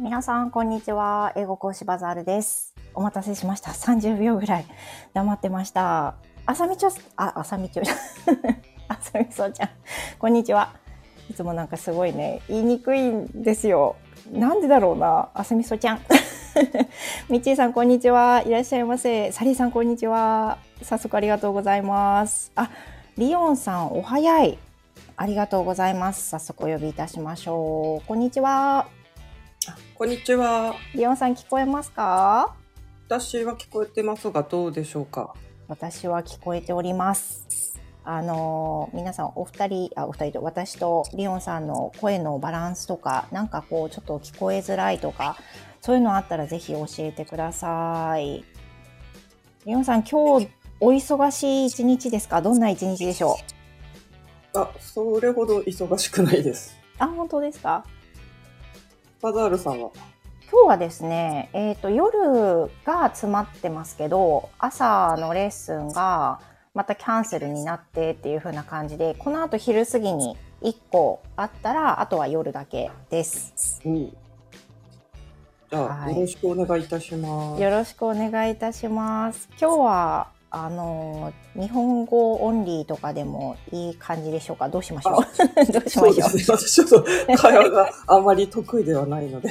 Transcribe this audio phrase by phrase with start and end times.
[0.00, 1.34] 皆さん、こんにちは。
[1.36, 2.74] 英語講師バザールです。
[2.94, 3.72] お待たせしました。
[3.72, 4.66] 30秒ぐらい
[5.12, 6.14] 黙ってました。
[6.46, 7.82] あさみちょ、あ、あさみちょ、
[8.88, 9.68] あさみそうちゃん。
[10.18, 10.72] こんにちは。
[11.28, 13.96] いつもなんかすごいね、言いにくいんですよ。
[14.32, 15.28] なんでだろうな。
[15.34, 16.00] あさみそちゃん。
[17.28, 18.42] みちーさん、こんにちは。
[18.46, 19.30] いらっしゃいませ。
[19.32, 20.56] サリーさん、こんにちは。
[20.80, 22.52] 早速ありがとうございます。
[22.56, 22.70] あ、
[23.18, 24.58] リオンさん、お早い。
[25.18, 26.30] ありがとうございます。
[26.30, 28.08] 早速お呼びいたしましょう。
[28.08, 28.99] こんにちは。
[29.94, 30.74] こんにちは。
[30.94, 32.56] リオンさん聞こえますか？
[33.08, 35.34] 私は聞こえてますが、どうでしょうか？
[35.68, 37.78] 私は聞こえております。
[38.02, 45.36] あのー皆さんお二人、あ、お二人と私とリオンさんの声のバランスとか、なんかこうちょっと聞こえづらいとか、
[45.82, 48.42] そういうのあったらぜひ教えてください。
[49.66, 50.48] リオンさん、今日
[50.80, 52.40] お忙しい一日ですか？
[52.40, 53.36] どんな一日でしょ
[54.54, 54.58] う？
[54.58, 56.78] あ、それほど忙しくないです。
[56.98, 57.84] あ、本当ですか？
[59.22, 59.90] バザールさんは？
[60.50, 66.40] 今日はですね、えっ、と、夜が詰まってますけど、朝のレッスンが
[66.74, 73.82] またキャンセルになってっていう風な感じで、この後昼過ぎに1個あったら、あとは夜だけです。
[73.84, 74.06] うん。
[74.06, 77.62] じゃあ、はいよろしくお願いいたします。
[77.62, 79.48] よろしくお願いいたします。
[79.60, 84.68] 今日は、あの、日本語オンリーとかでもいい感じでしょうか？
[84.68, 85.22] どうしましょう？
[85.72, 86.12] どうしましょう？
[86.12, 86.44] そうですね。
[86.48, 87.04] 私ちょっと
[87.36, 89.50] 会話があんまり得意ではないので。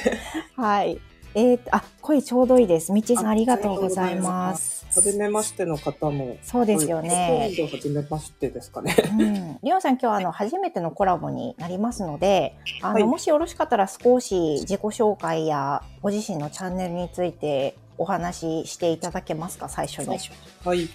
[0.56, 1.00] はい。
[1.36, 2.92] えーと、あ、声ちょうどいいです。
[2.92, 4.88] みちさんありがとうございます。
[4.96, 6.38] はじめましての方も。
[6.42, 7.52] そうですよね。
[7.72, 8.96] はじめましてですかね。
[9.20, 19.70] うん、リオンさん今日あの初めてのコラボになりますので、あの、はいもしよろしかったら少し自己紹介やご自身のチャンネルについてお話ししていただけますか？
[19.70, 20.18] 最初に。
[20.66, 20.90] はい。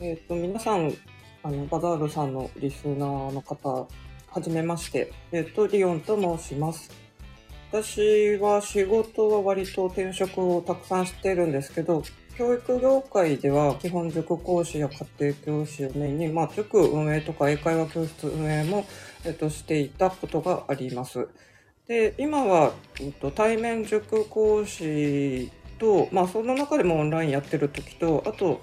[0.00, 0.92] えっ、と、皆さん、
[1.42, 3.88] あの、バザールさんのリスナーの方、は
[4.40, 5.12] じめまして。
[5.30, 6.90] えっ、と、リオンと申します。
[7.70, 12.02] 私は仕事は割と転職をたくさんしてるんですけど、
[12.38, 18.86] 教育業界では基本塾講師や家庭教師をメインに、まあ、塾運営とか英会話教室運営も、
[19.24, 21.28] えっと、していたことがあります。
[21.88, 28.60] で、今は、うんと、対面塾講師と、まあ、その中でもオンラインやってる時と、あと、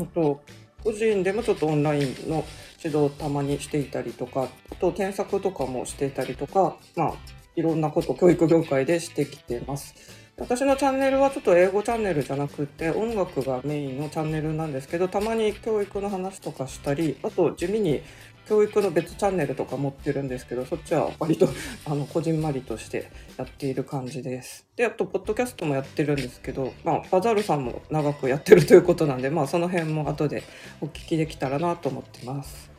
[0.00, 0.40] あと
[0.82, 2.44] 個人でもちょっとオンラインの
[2.82, 7.12] 指導をたまにしていたりとか、あと添削とかもしていたりとか、まあ、
[7.54, 10.22] いろんなこと教育業界でしてきてます。
[10.38, 18.02] 私のチャンネルはちょっと英語チャンネルじゃなくて音楽がメインのチャンネルなんですけどたまに教育の話とかしたりあと地味に
[18.48, 21.48] 教育の別チャンネルとか持ってるんですけどそっちは割と
[21.86, 24.66] あのこじんまりとしてやっている感じです。
[24.76, 30.42] であとポッドキャストもやってるんですけど、まあ、バザールさんも長くやってるということなんで、まあ、その辺も後で
[30.80, 32.72] お聞きできたらなと思ってます。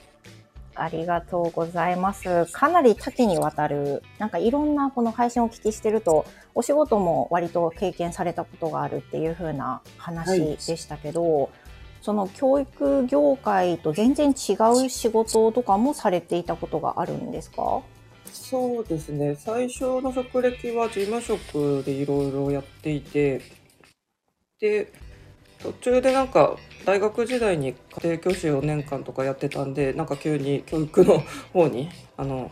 [0.76, 2.46] ありがとうございます。
[2.52, 6.26] かなり多岐にわたる、なんかいろんなこの配信をお聞きしてると、
[6.56, 11.52] お仕事も割と経験されたことがあるっていう風な話でしたけど、
[12.04, 17.82] その教育業界と全然違う仕事とかもされていたことがあるんですか？
[18.26, 19.36] そうですね。
[19.36, 23.42] 最初の職歴は事務職でいろいろやっていて
[24.60, 24.92] で
[25.60, 32.52] 途中でなんか大学時代に家庭教師4年間とかやってたんでなんか急に教育の方にあの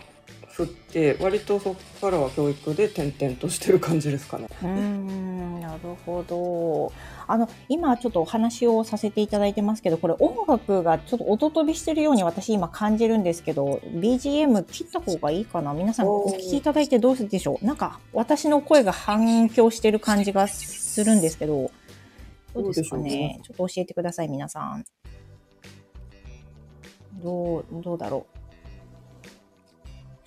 [0.53, 4.47] 振って割とそこからは教育で転々としてる感じですかね。
[4.61, 6.91] うーんなるほど。
[7.27, 15.73] あの今ちょっとお話をさせていただいてますけど、これ音楽がちょっと音飛びしてるように私今感じるんですけど、BGM 切った方がいいかな？
[15.73, 17.65] 皆さんお聞きいただいてどうでしょう？
[17.65, 21.71] なんか私の声が反響してる感じがするんですけど、
[22.53, 23.39] どうですかね？
[23.43, 24.83] ちょっと教えてください皆さん。
[27.23, 28.40] どうどうだろう？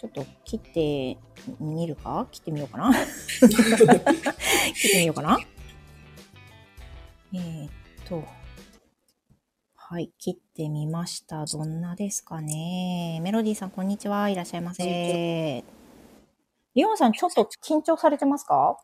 [0.04, 1.16] ちょっと切って
[1.60, 2.28] みるか？
[2.30, 2.92] 切ってみようかな
[3.40, 5.38] 切ってみようかな
[7.32, 7.70] えーっ
[8.06, 8.22] と。
[9.74, 11.46] はい、切ってみました。
[11.46, 13.18] どんなですかね？
[13.22, 14.28] メロディーさん、こんにちは。
[14.28, 15.64] いらっしゃいませ。
[16.74, 18.76] リオンさん、ちょっと緊張されてますか？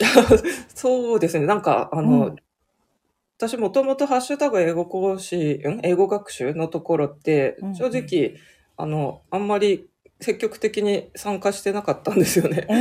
[0.74, 2.36] そうですねなんかあの、うん
[3.36, 5.80] 私もともとハッシュタグ英語講師、ん？
[5.82, 8.36] 英語学習のところってうんうん、正直、
[8.76, 9.90] あの、あんまり
[10.24, 12.66] 積極的に参加してなかったんですよね。
[12.70, 12.74] え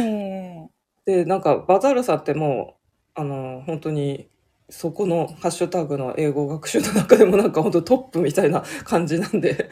[0.69, 0.73] え
[1.05, 2.77] で、なんか、バザールさんっても
[3.17, 4.29] う、あの、本当に、
[4.69, 9.69] そこのハッシュタグの英語学習の中でもなんか本当トップみたいな感じなんで、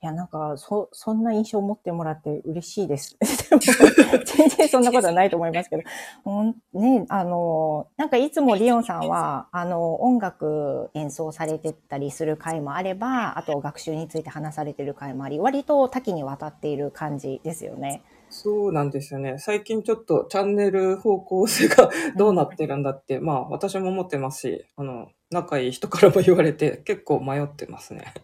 [0.00, 3.16] いや、なんか、そ、そんな印象を持ってもらって嬉しいです。
[3.20, 5.82] 全然そんなことはないと思いますけど。
[6.22, 18.04] ほんね、あの、なんかいつもリオンさんは、あの、音楽演奏されてたりする回もあれば、あと学習について話されてる回もあり、割と多岐にわたっている感じですよね。
[18.30, 19.38] そうなんですよね。
[19.38, 28.14] 最近ちょっとチャンネル方向性が どうなってるんだって、まあ私も思ってますし、あの、仲いい人からも言われて結構迷ってますね。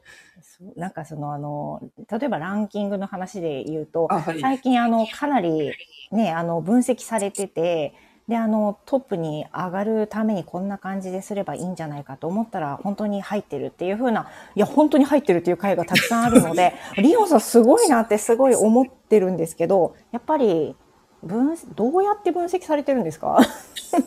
[0.77, 1.81] なんかそのあの、
[2.11, 4.41] 例えばランキングの話で言うと、あ、はい。
[4.41, 5.73] 最近あの、かなり
[6.11, 7.95] ね、あの、分析されてて、
[8.29, 20.75] で、あの、トップに上がるためにこんな感じですればいいんじゃないかと思ったら、本当に入ってるっていう風な、いや、本当に入ってるっていう回がたくさんあるので、 リオンさんすごいなってすごい思ってるんですけど、やっぱり、
[21.23, 23.41] 分、どうやって分析されてるんですか？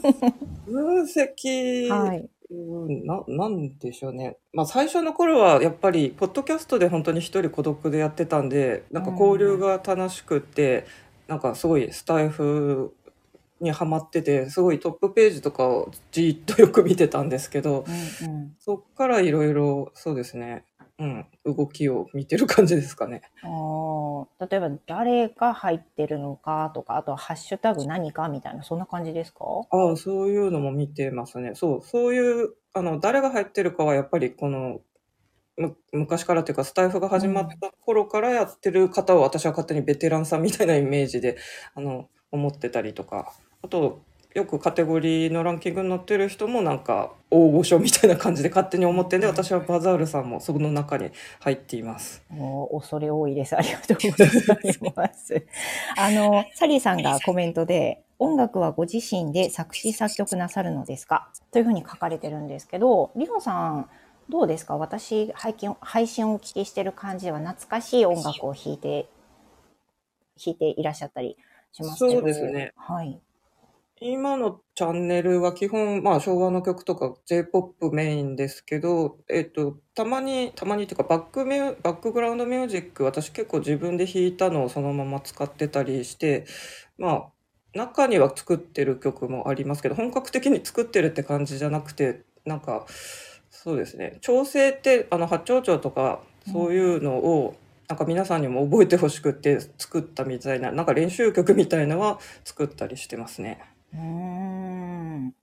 [0.66, 2.30] 分析、はい。
[2.50, 2.56] う
[2.90, 4.38] んな、なんでしょうね。
[4.54, 10.86] まあ最初の頃はやっぱり、ポッドキャストで本当に一人孤独でやってたんで、なんか交流が楽しくって、
[11.28, 12.96] なんかすごいスタイフ
[13.60, 17.86] にハマってて、すごいトップページとかをじーっとよく見てたんですけど、
[18.22, 18.56] うんうん。
[18.60, 20.64] そっからいろいろ、そうですね、
[21.00, 23.22] うん、動きを見てる感じですかね。
[23.44, 29.46] あー例えば誰が入ってるのかとか、あとはハッシュタグ何かみたいな、そんな感じですか？
[29.70, 31.52] ああ、そういうのも見てますね。
[31.54, 34.82] そう、そういう、あの、誰が入ってるかはやっぱりこの、
[35.58, 41.38] む昔からというか、スタイフが始まった頃からやってる方を私は勝手にベテランさんみたいなイメージで、
[41.76, 44.02] あの、思ってたりとか、あと、
[44.36, 51.10] よくカテゴリーのランキングに載ってる人もなんか大御所みたいな感じで勝手に思ってんで、私はバザールさんもその中に
[51.40, 52.24] 入っています。
[52.30, 53.58] もう恐れ多いです。
[53.58, 54.30] ありがとうござい
[54.96, 55.46] ます。
[55.98, 61.30] あの、サリーさんがコメントで、音楽はご自身で作詞作曲なさるのですか？
[61.52, 63.90] というふうに書かれてるんですけど、リホさん、
[64.30, 64.78] どうですか？
[64.78, 69.08] 私配信、配信をお聞きしてる感じでは懐かしい音楽を弾いて、
[70.44, 71.38] 弾いていらっしゃったり
[71.72, 72.20] しますけど。
[72.20, 72.72] そうですね。
[72.76, 73.20] はい。
[74.00, 86.46] 今のチャンネルは基本、まあ昭和の曲とか J-POP メインですけど、えっと、たまに、たまにっていうかバックミュ、バックグラウンドミュージック、私結構自分で弾いたのをそのまま使ってたりして、
[87.00, 87.26] まあ、
[87.74, 92.86] 中には作ってる曲もありますけど、本格的に作ってるって感じじゃなくて、なんか、
[93.50, 96.22] そうですね、調整って、あの、八丁調とか、
[96.52, 97.56] そういうのを、
[97.88, 103.77] なんか皆さんにも覚えてほしくて作ったみたいな、なんか練習曲みたいなのは作ったりしてますね。
[103.94, 105.34] うーん。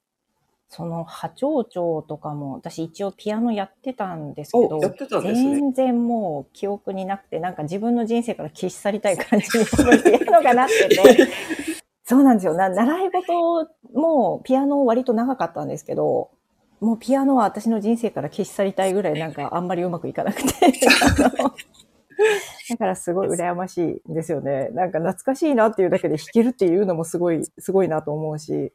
[0.69, 5.55] その波長長とかも、私一応ピアノやってたんですけどお、やってたんですね。
[5.55, 11.29] 全然もう記憶になくて、なんか自分の人生から消し去りたい感じに多分ピアノがなってて、
[12.05, 12.55] そうなんですよ。
[12.55, 16.31] な習い事もピアノ割と長かったんですけど、
[16.81, 20.50] もうピアノは私の人生から消し去りたいぐらいなんかあんまりうまくいかなくて。
[21.38, 21.55] あの
[22.70, 24.69] だからすごい羨ましいんですよね。
[24.70, 28.72] なんか懐かしいなっていうだけで弾けるっていうのもすごい、すごいなと思うし。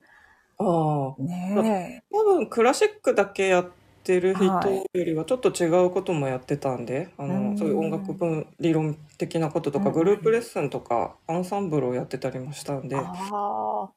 [0.57, 3.71] ああ、ね多分クラシックだけやっ
[4.03, 12.89] てる人はいよりはちょっと違うこともやってたんで、あうんの、そういう音楽分理論的なこととか、うんグループレッスンとか、アンサンブルをやってたりもしたんえ。
[12.89, 13.93] で、ああ。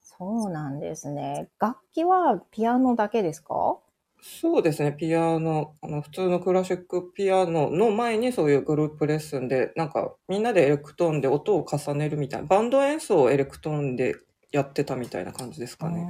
[0.00, 1.50] そうなんですね。
[1.58, 3.78] 楽器はピアノだけですか？
[4.26, 14.16] そうですね、ピアノ、あの、普通のクラシックピアノの前にそういうグループレッスンで、なんかみんなでエレクトーンで音を重ねるみたいな、バンド演奏をエレクトーンで
[14.50, 16.08] やってたみたいな感じですかね。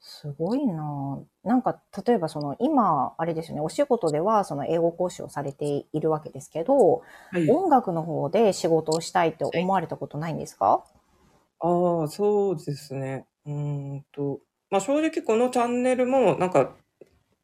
[0.00, 7.46] すごいななんか、例えばその、今、あれですよね、お仕事ではその英語講師をされているわけですけど、はい。
[7.46, 10.84] 音楽の方で仕事をしたいって思われたことないんですか？
[11.60, 13.26] ああ、そうですね。
[13.46, 14.40] うーんと、
[14.74, 16.72] まあ正直このチャンネルもなんか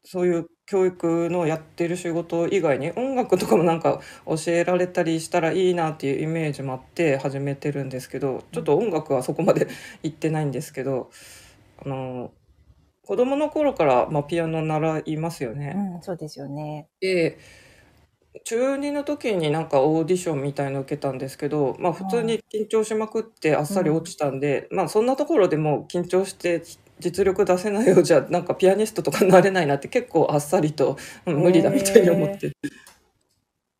[0.03, 9.69] そういう教育のやってる仕事以外に音楽とかもなんか教えられたりしたらいいなっていうイメージもあって始めてるんですけど、ちょっと音楽はそこまで
[10.03, 11.09] 行ってないんですけど、
[11.85, 12.31] あの、
[13.05, 15.73] 子供の頃からまあピアノ習いますよね。
[15.95, 16.89] うん、そうですよね。
[16.99, 17.37] で、
[18.45, 26.63] 中2の時になんかオーディションみたいの受けたんですけど、まあ普通に緊張しまくってあっさり落ちたんで、まあそんなところでもう緊張して
[27.01, 32.53] 実力出せないようじゃなんかピアニストとかなれないなって結構あっさりと、うん無理だみたいに思って。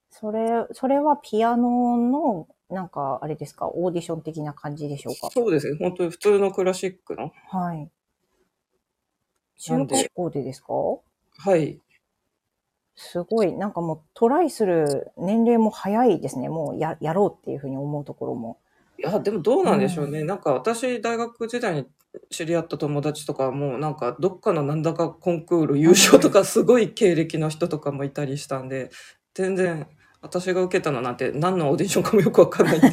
[0.09, 5.29] それ、それはピアノの、なんか、あれですか、オーディション的な感じでしょうか？
[5.31, 5.77] そうですね。
[5.79, 7.31] 本当に普通のクラシックの。
[7.49, 7.89] はい。
[9.57, 10.73] 中なんで高校でですか？
[10.73, 11.79] はい。
[12.95, 16.49] すごい、なんかもうトライする年齢も早いですね。
[16.49, 18.59] もうややろうっていうふうに思うところも。
[18.99, 20.23] いや、でもどうなんでしょうね。
[20.23, 21.87] なんか私、大学時代に
[22.29, 28.89] 知り合った友達とかはもうなんかどっかのなんだかコンクール優勝とかすごい経歴の人とかもいたりしたんで、
[29.33, 29.87] 全然
[30.21, 32.89] 私が受けたのなんて何のオーディションかもよくわかんないんで。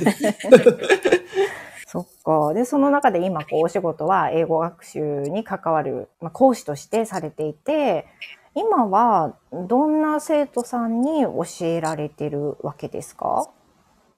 [1.90, 2.52] そっか。
[2.52, 8.06] で、その中で今、こう、お仕事は英語学習に関わる、まあ、講師としてされていて、
[8.54, 13.48] 今はどんな生徒さんに教えられてるわけですか？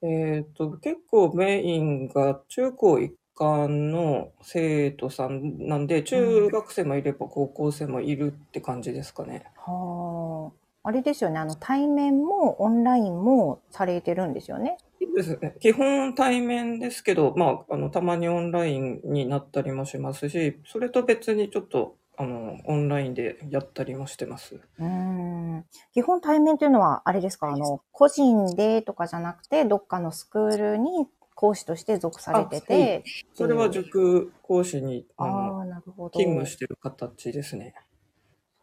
[0.03, 9.45] えっ、と、結構メインが中高一貫の生徒さんなんで、中学生もいれば高校生もいるって感じですかね。
[9.57, 10.53] は
[10.85, 10.89] あ。
[10.89, 14.77] あれですよね、あの、対面もオンラインもされてるんですよね。
[15.01, 15.57] そうですね。
[15.61, 24.61] 基本対面ですけど、まあ、あの、たまにオンラインになったりもしますし、それと別にちょっと、あの、オンラインでやったりもしてます。
[24.79, 25.65] うーん。
[25.93, 31.07] 基本対面というのは、あれですか、あの、個人でとかじゃなくて、どっかのスクールに
[31.41, 36.11] 講師として属されてて、それは塾講師に、ああの、あ、なるほど。
[36.11, 37.75] 勤務してる形ですね。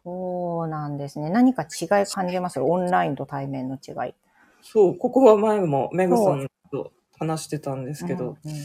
[0.04, 1.28] そうなんですね。
[1.28, 2.60] 何か違い感じます？
[2.60, 4.14] オンラインと対面の違い。
[4.62, 8.56] そう、ここは前もメグさんと話してたんですけど、うんうん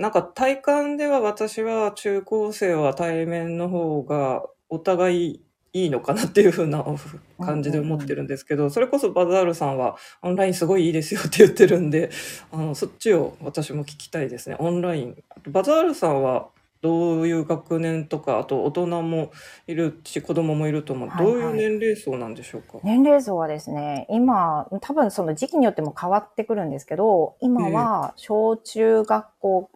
[0.00, 6.84] なんか体感では私は中高生は対面の方がお互いいいのかなっていう風な
[7.40, 12.10] 感じで思ってるんですけど、それこそバザールさんはオンラインすごいいいですよって言ってるんで、
[12.50, 14.56] あの、そっちを私も聞きたいですね。
[14.58, 15.22] オンライン。
[15.48, 16.48] バザールさんは
[16.80, 19.32] どういう学年とか、あと大人も
[19.66, 21.08] いるし、子供もいると思う。
[21.08, 29.70] はいはいどういう年齢層なんでしょうか、年齢層はですね、今、多分その時期によっても変わってくるんですけど、今は小中学校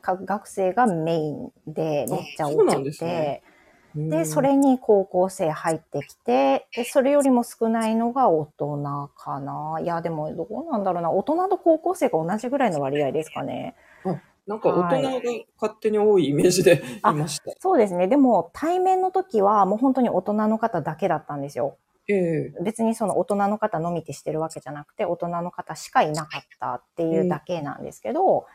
[0.00, 3.55] か学生がメインでめっちゃあそうなん多くですねて、うん
[3.96, 9.78] で、それに高校生入ってきて、で、それよりも少ないのが大人かな。
[9.80, 11.10] いや、でもどうなんだろうな。
[11.10, 13.74] 大人と高校生が同じぐらいの割合ですかね。
[14.46, 15.20] なんか大人が
[15.60, 17.50] 勝手に多いイメージでいました。
[17.58, 18.06] そうですね。
[18.06, 21.78] でも、対面の時はもう本当に大人の方だけだったんですよ。
[22.08, 28.46] ええ別にその大人の方のみってしてるわけじゃなくて、大人の方しかいなかったっていうだけなんですけど、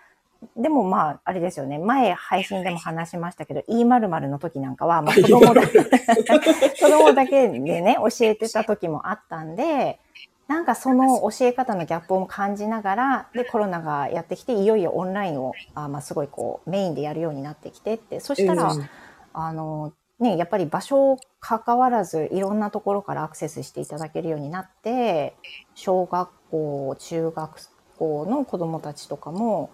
[0.58, 1.78] でもまあ、あれですよね。
[1.78, 10.00] 前配信でも話しましたけど、E○○ の時なんかは、まあ 子供だ、子供だけでね、 教えてた時もあったんで、
[10.48, 25.36] なんかその教え方のギャップを感じながら、で、コロナがやってきて、いよいよオンラインを、あまあすごいこう、メインでやるようになってきてって、そしたら、ええあの、ね、やっぱり場所関わらずいろんなところからアクセスしていただけるようになって、
[25.74, 29.72] 小学校、中学校の子供たちとかも、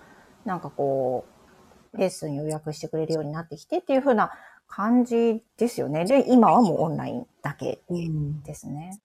[0.48, 1.26] なんかこ
[1.94, 4.32] う、レッスン予約してくれるようになってきてっていう風な
[4.68, 6.06] 感じですよね。
[6.06, 9.00] で、今はもうオンラインだけうんですね。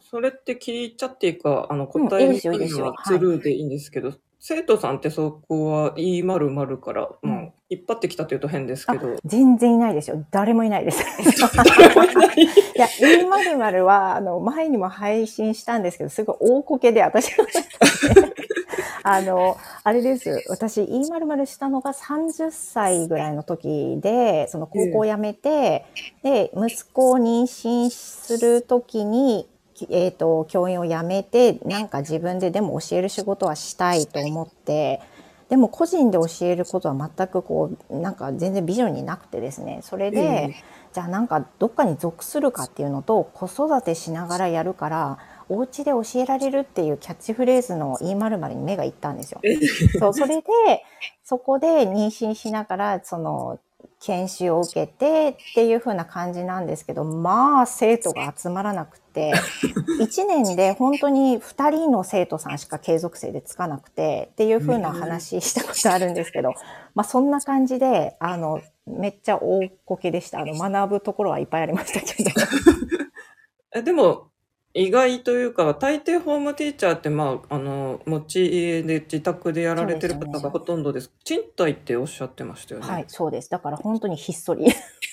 [0.00, 10.26] それって聞いちゃっていいか、あの、うん答えにいいですよいいですよくいのはスルーでいいんですけど、生徒さんってそこは E○○ から、うんもう、引っ張ってきたというと変ですけど、全然いないですよ。
[10.32, 11.04] 誰もいないです。
[12.74, 17.46] いや、E○○ は、あの、前にも配信したんですけど、すごい大こけで、私は、
[19.02, 20.44] あの、あれです。
[20.48, 25.84] 私、E○○ したのが30歳ぐらいの時で、その高校を辞めて、
[26.22, 35.00] で、息子を妊娠する時に、きえっ、と、教員を辞めて、なんか自分ででも教える仕事はしたいと思って、
[35.48, 40.54] でも個人で教えることは全くこう、なんか全然ビジョンになくてですね、それで、え
[40.92, 45.18] じゃあなんかどっかに属するかっていうのと子育てしながらやるから
[45.50, 49.40] お家で教えられるっていうキャッチフレーズの E○○ に目がいったんですよ。
[49.98, 50.44] そうそれで
[51.24, 53.58] そこで妊娠しながらその
[54.00, 59.32] 研修を受けてっていう風な感じなんですけどまあ生徒が集まらなくて
[60.00, 66.54] 1年で本当に2人の生徒さんしか継続生でつかなくてっていう風な話したことあるんですけど
[66.94, 70.40] まあそんな感じであのめっちゃ大こけでした。
[70.40, 72.30] あの学ぶところはいっぱいありましたけど。
[73.72, 74.30] えでも、
[74.72, 81.10] 意外というか、大抵ホームティーチャーって、まあ、あの、持ち家で自宅でやられてるそうですよね方がほとんどです。
[81.24, 82.86] 賃貸っておっしゃってましたよね。
[82.86, 83.50] はい、そうです。
[83.50, 84.66] だから本当にひっそり。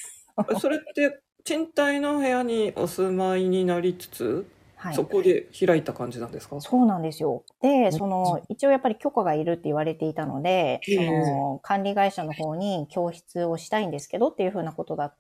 [0.60, 5.06] それって、賃貸の部屋にお住まいになりつつ、はいそ。
[5.06, 6.62] こで開いた感じなんですか？
[6.62, 7.44] そうなんですよ。
[7.62, 15.16] で、んその、一応やっぱり許可がいるって言われていたので、ええその、管理会社の方に教室をしたいんですけどっていうふうなことだ、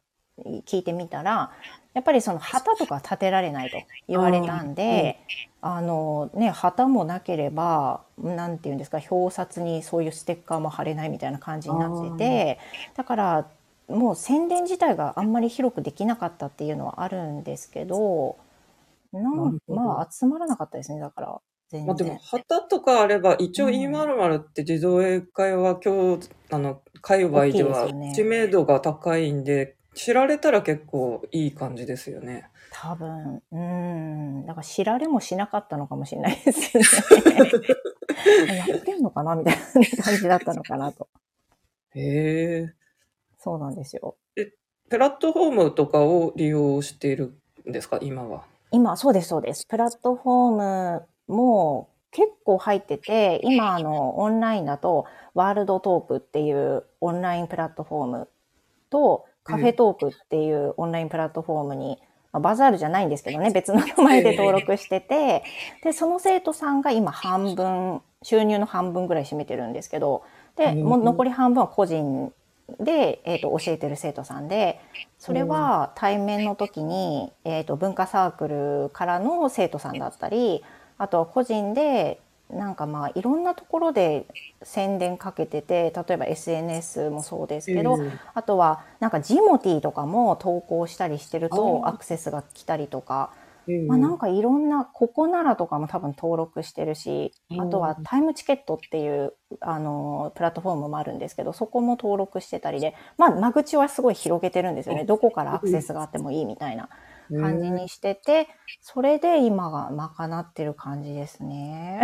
[0.67, 1.51] 聞いてみたら、
[1.97, 3.77] やっぱりその旗とか立てられないと
[4.07, 5.17] 言われたんで、
[5.61, 12.59] あのね、旗もなければ、なんていうんですか、表札にそういうステッカーも貼れないみたいな感じになってて、
[12.95, 13.47] だから、
[13.87, 18.37] もう宣伝自体があんまり広くできなかったっていうのはあるんですけど、
[19.11, 23.71] なんまあ集まらなかったですね、だから、全まあでも然。、旗とかあれば、一応うん。
[23.71, 26.19] E○○ って自動英会話教、
[26.51, 32.49] あの、界隈では知名度が高いんで、知られたら結構いい感じですよね。
[32.71, 34.45] 多分、うん。
[34.45, 36.87] だから知られもしなかったのかもしれないですよね。
[38.67, 41.07] やってんのかなみたいな感じだったのかなと。
[41.95, 42.73] へえ。
[43.39, 44.15] そうなんですよ。
[44.89, 47.37] プラットフォームとかを利用している
[47.67, 48.43] んですか、今は。
[48.71, 49.65] 今、そうです、そうです。
[49.65, 58.29] プラットフォームも結構入ってて、今あの、オンラインだと、ワールドトークっていうオンラインプラットフォーム
[58.89, 61.97] と、カフェトークっていうオンラインプラットフォームに、
[62.31, 65.43] まあバザールじゃないんですけどね、別の名前で登録してて、
[65.83, 70.23] で、その生徒さんが今半分、収入の半分ぐらい占めてるんですけど、
[70.55, 72.33] で、うんもう残り半分は個人
[72.79, 74.79] で、えー、と教えてる生徒さんで。
[75.19, 80.63] それは対面の時に、えー、と文化サークルからの生徒さんだったり
[80.97, 84.25] あとは個人でなんかまあいろんなところで
[84.63, 88.19] 宣伝かけてて例えば SNS もそうですけど、うん。
[88.33, 93.31] あとはなんかジモティーとかも投稿したりしてるとアクセスが来たりとか、
[93.67, 97.61] うんまあ、なんかいろんなここならとかも多分登録してるし、うん。
[97.61, 105.03] あとはタイムチケットっていうあのプラットフォームもあるんですけどそこも登録してたりで、まあ、間口はすごい広げてるんですよね。
[105.03, 106.87] どこからアクセスがあってもいいみたいな
[107.29, 108.47] 感じにしてて
[108.81, 112.01] それで今が賄ってる感じですね。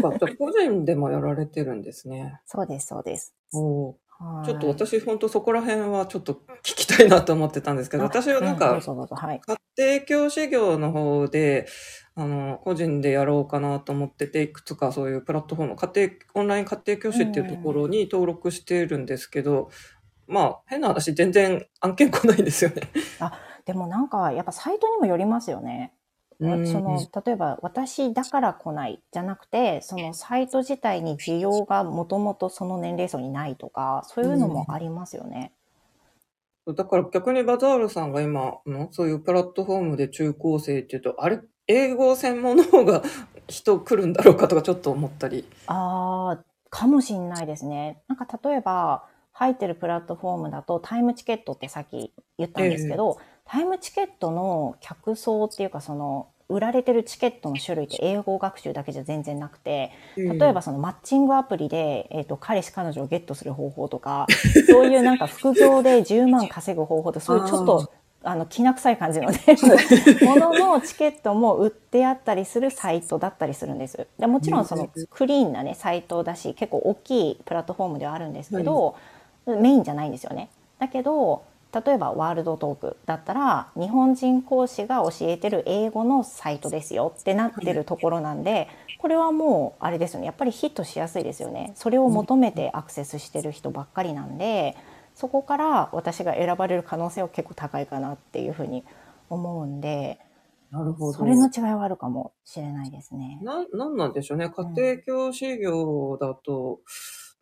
[0.00, 2.40] か個人でもやられてるんですね。
[2.46, 3.34] そうですそうです。
[3.52, 3.96] お
[4.44, 8.80] ちょっと私、本当そこら辺はちょっと聞きたいなと思ってたんですけど、あ私はなんか。
[8.80, 9.38] 家
[9.76, 11.66] 庭教師業の方で、
[12.14, 19.70] あの、個人でやろうかなと思ってて、いくつかそういうプラットフォーム、家庭、オンライン家庭教師っていうところに登録しているんですけど、
[20.28, 22.82] まあ、変な話、全然案件来ないんですよね。
[23.64, 25.92] でもなんかやっぱサイトにもよりますよね。
[26.40, 35.52] うんその例えば私だから来ないじゃなくてそのサイト自体に需要がもともとその年齢層にないとかそういうのもありますよね。
[36.66, 43.02] だから逆にバザールさんが今のそういうプラットフォームで中高生っていうと、あれ、英語専門の方が
[43.48, 45.44] 人来るんだろうかとかちょっと思ったり。
[45.66, 48.02] ああかもしんないですね。
[48.06, 53.18] なんか例えば入ってるプラットフォームだとタイムチケットってさっき言ったんですけど、
[53.52, 64.26] タイムチケットの客層っていうかその売られてるチケットの種類って英語学習だけじゃ全然なくて例えばそのマッチングアプリで、えー、と彼氏彼女をゲットする方法とか
[64.70, 69.38] そういうなんか副業で10万稼ぐ方法とそういうちょっとあのきな臭い感じのね
[70.22, 74.06] もののチケットも売ってあったりするサイトだったりするんです。
[74.18, 78.94] でもちろんそのクリーンなねサイトだし結構大きいプラットフォームではあるんですけど、
[79.44, 80.48] メインじゃないんですよね。
[80.78, 81.42] だけど
[81.74, 94.76] 例えばワールドトークだったら日本人講師が教えてる英語のサイトですよってなってるところなんでこれはもうあれですよねやっぱりヒットしやすいですよねそれを求めてアクセスしてる人ばっかりなんで
[95.14, 98.84] そこから私が選ばれる可能性は結構高いかなっていうふうに
[99.30, 100.18] 思うんで
[100.72, 101.18] なるほど。
[101.18, 103.38] それの違いはあるかもしれないですね。
[103.42, 104.48] な、なんなんでしょうね。
[104.48, 106.80] 家庭教師業だと、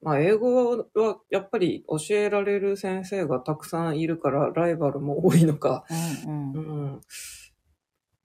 [0.03, 5.85] まあ、英語はやっぱり教えられる先生がたくさんいるから、ライバルも多いのか。
[6.25, 7.01] うんううんん。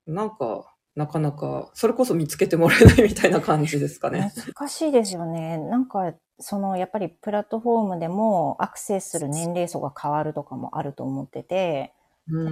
[0.06, 4.32] なんか、なかなか、それこそ見つけてもらえないみたいな感じですかね。
[4.56, 5.58] 難しいですよね。
[5.58, 11.92] なんか、その、やっぱりプラットフォームでもアクセスする年齢層が変わるとかもあると思ってて、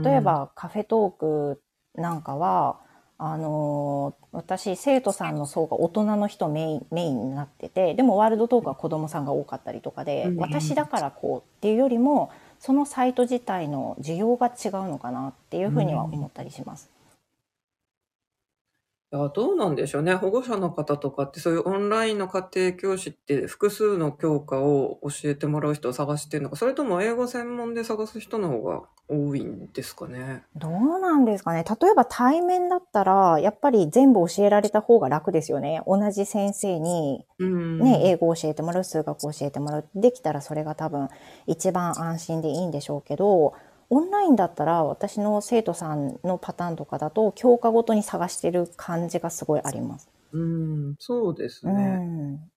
[0.05, 1.19] 例えばカフェトー
[1.57, 1.63] ク
[1.95, 2.81] なんかは、
[3.19, 16.91] あのー私、生徒さんの層が大人の人メインメインになってて、でもワールドトークは子供さんが多かったりとかで、うんうん私だからこうっていうよりも、そのサイト自体の需要が違うのかなっていうふうには思ったりします。
[19.15, 20.17] いや、どうなんでしょうね。
[20.17, 30.43] 保護者の方とかって、そういうオンラインの家庭教師って複数の教科を教えてもらう人を探してるのか、それとも英語専門で探す人の方が多いんですかね。
[30.57, 31.65] どうなんですかね。
[31.81, 35.81] 例えば対面だったら、やっぱり全部教えられた方が楽ですよね。
[35.87, 37.79] 同じ先生にうん。
[37.79, 39.85] ね、英語を教えてもらう、数学を教えてもらう。
[39.95, 41.09] できたらそれが多分
[41.47, 43.55] 一番安心でいいんでしょうけど、
[43.91, 50.09] オンラインだったら私の生徒さんのパターンとかだと、教科ごとに探してる感じがすごいあります。
[50.33, 51.97] うん、そうですうね。
[51.97, 52.51] ん。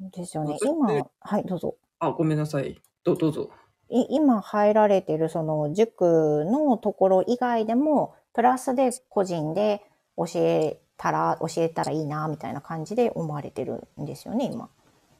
[0.00, 0.56] ですよね。
[0.64, 1.76] 今、はい、どうぞ。
[1.98, 2.80] あ、ごめんなさい。
[3.04, 3.50] どどうぞ。
[3.90, 9.82] い今入られてるその塾のところ以外でも、プラスで個人で
[10.16, 14.68] 教えたら、教えたらいいな、みたいな感じで思われてるんですよね、今。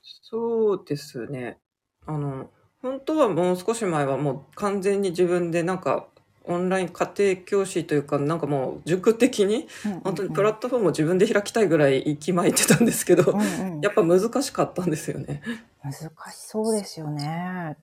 [0.03, 1.59] そうですね。
[2.07, 2.51] あの、
[2.83, 6.07] 本当はもう少し前はもう完全に自分でなんか、
[6.45, 9.69] オンライン家庭教師というか、なんかもう塾的に、
[10.03, 15.43] 本当にプラットフォームを自分で開きたいぐらい息巻いてたんですけど、うんうんやっぱ難しかったんですよね。
[15.83, 17.77] 難しそうですよね。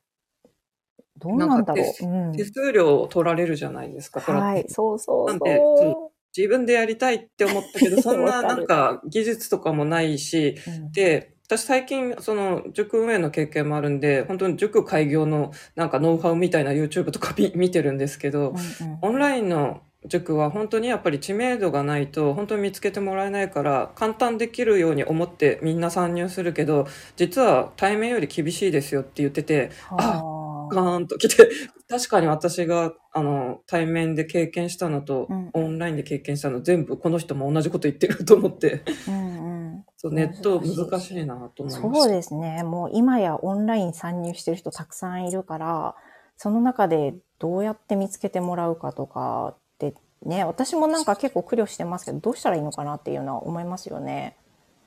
[1.17, 2.05] どうなんだろう。
[2.05, 10.71] うん手数料を取られるじゃないですか、はい、そうそうなんでそ自分でやりたいって思ったけど、 そんななんか技術とかもないし、う。
[10.71, 31.49] うんで、私最近、その、塾運営の経験もあるんで、本当に塾開業のなんかノウハウみたいな YouTube とか 見見てるんですけど、うんうんオンラインの塾は本当にやっぱり知名度がないと本当に見つけてもらえないから簡単できるように思ってみんな参入するけど実は対面より厳しいですよって言っててあはガーンと来て
[31.89, 39.11] 確かに私があの対面で経験したのと、うんオンラインで経験したの全部この人も同じこと言ってると思ってあ。
[39.11, 39.54] うんうん。
[39.97, 42.09] そうネット難しいなと思いまそうす。
[42.09, 42.63] ですね。
[42.63, 45.95] もう今やオンライン参入してる人たくさんいるから、
[46.37, 54.35] その中でどうやって見つけてもらうかとかってね、私もなんか結構苦慮してますけど、どうしたらいいのかなっていうのは思いますよね。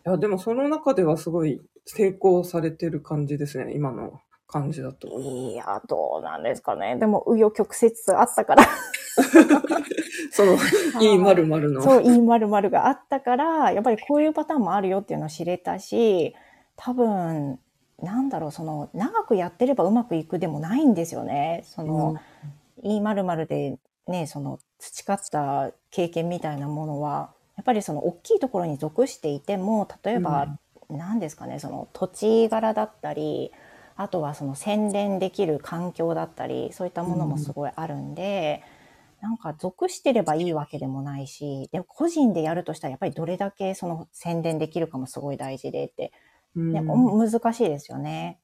[0.06, 5.06] いやでもその中ではすごい成功されてる感じですね今の感じだと。
[5.20, 6.96] いや、どうなんですかね。
[6.96, 8.64] でも、紆余曲折あったから。
[10.32, 10.56] その
[11.00, 11.82] いいまるまるの。
[11.82, 16.34] そう、いい〇〇があったから、やっぱりこういうパターンもあるよっていうのを知れたし、
[16.76, 17.58] 多分、
[18.02, 21.62] なんだろう、その、長くやってればうまくいくでもないんですよね。
[21.64, 22.16] その、
[22.82, 30.58] いい〇〇でね、その、培った経験みたいなものは、やっぱりその、大きいところに属していても、例えば、
[30.88, 33.52] 何ですかね、その、土地柄だったり、
[33.98, 38.62] あとはその洗練できる環境だったり、そういったものもすごいあるんで、
[39.20, 46.12] なんか属してればいいわけでもないし、でも個人でやるとしたらやっぱりどれだけその宣伝できるかもすごい大事でって、
[46.54, 48.40] うんね、お難しいですよね。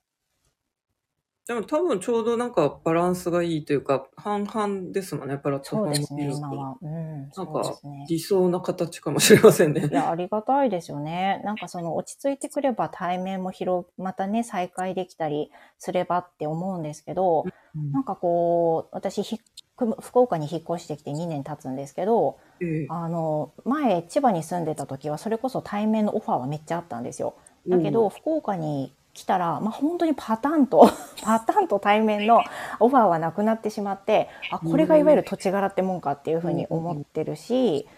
[1.46, 6.78] でも多分ちょうどなんかバランスがいいというか半々ですもんねプラットフォームそうでは。
[6.80, 7.80] うん、なんか。
[8.08, 9.94] 理想な形かもしれませんねい。
[9.94, 11.42] や、 ありがたいですよね。
[11.44, 17.44] なんかその落ち着いてくれば対面も広、またね、再開できたりすればって思うんですけど、
[17.92, 19.38] なんかこう、私ひ、
[19.76, 27.34] 福岡に引っ越してきて2年経つんですけど、ええあの、前、千葉に住んでた時は、それこそ対面のオファーはめっちゃあったんですよ。
[27.68, 30.90] だけど、福岡に来たら、まあ、本当にパターンと、
[31.22, 32.42] パターンと対面の
[32.80, 37.88] オファーはなくなってしまって、あ、これがいわゆる土地柄ってもんかっていうふうに思ってるし、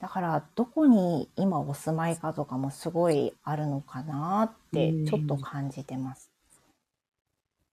[0.00, 6.30] だから、どこに今お住まいかとかもすごいあるのかなって、ちょっと感じてます。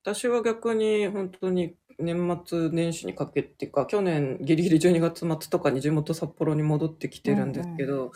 [0.02, 8.12] 私は逆に本当に年末年始にかけってか去年ギリギリ12月末とかに地元札幌に戻ってきてるんですけど、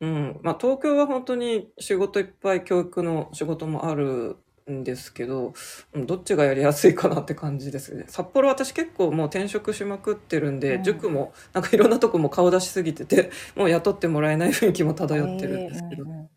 [0.00, 0.40] うん。
[0.42, 4.36] まあ、東京は本当に仕事いっぱい教育の仕事もある
[4.70, 5.54] んですけど、
[5.92, 8.04] うんどっちがやりやすいかなって感じですね。
[8.08, 10.82] 札幌私結構もう転職しまくってるんで、うん。
[10.82, 16.30] 塾もなんかいろんなとこも顔出しすぎてて もう雇ってもらえない雰囲気も漂ってるんですけど、えーうんうん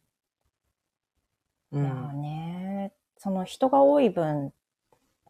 [1.71, 1.81] うん。
[1.81, 4.53] いやーね、その人が多い分、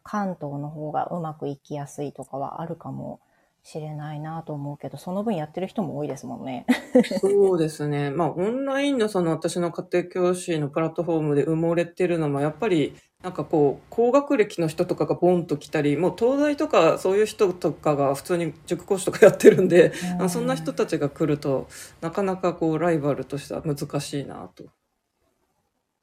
[0.06, 3.20] 関東の方がうまくいきやすいとかはあるかも
[3.64, 6.64] しれないなと思うけど、その分やってる人も多いですもんね。
[7.20, 8.10] そうですね。
[8.14, 21.66] まあ、オンラインのその私の家庭教師のプラットフォームで埋もれてるのも、やっぱり、なんかこう、高学歴の人とかがボンと来たり、もう東大とかそういう人とかが普通に塾講師とかやってるんで、うんそんな人たちが来ると、
[22.00, 24.66] なかなかこう、ライバルとしては難しいなと。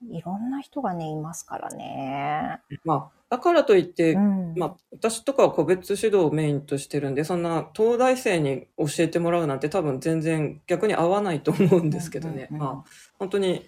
[0.10, 2.60] いろんな人がね、いますからね。
[2.84, 4.54] まあ、だからといって、うん。
[4.56, 12.50] まあ、私とかは個別指導をメインとしてるんで、そんな東大生に教えてもらうなんて多分全然逆に合わないと思うんですけどね。
[12.52, 13.68] うんうんうんまあ、本当に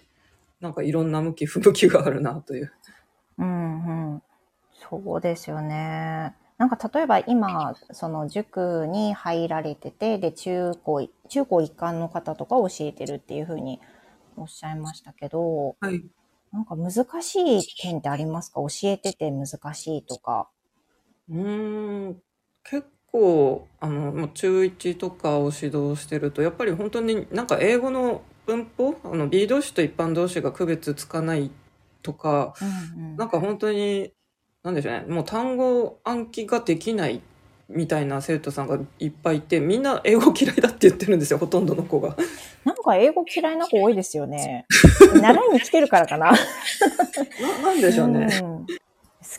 [0.60, 2.72] なんかいろんな向き不向きがあるなという。
[3.38, 4.22] うんうん。
[4.88, 6.32] そうですよね。
[6.58, 13.80] なんか例えば今、その塾に入られてて、で、中高、中高一貫の方とか教えてるっていうふうに
[14.36, 16.04] おっしゃいましたけど、はい。
[16.50, 16.90] なんか難
[17.22, 18.60] しい点ってありますか？
[18.62, 20.50] 教えてて難しいとか。
[21.28, 22.22] うーん、
[22.64, 31.50] 結構、あの、中1とかを指導してると、やっぱり本当になんか英語の文法、あの、B 動詞と一般動詞が区別つかない
[32.02, 32.72] とか、うんう
[33.18, 33.18] ん。
[33.18, 34.12] なんか本当に、
[34.62, 37.22] なんでしょうね、もう単語暗記ができない
[37.68, 42.16] みたいな生徒さんがいっぱいいて、みんな英語嫌いだって言ってるんですよ、ほとんどの子が。
[42.64, 44.66] なんか英語嫌いな子多いですよね。
[45.20, 46.32] 習いに来てるからかな。
[46.32, 46.38] な
[47.62, 48.26] なんでしょうね。
[48.26, 48.66] ん好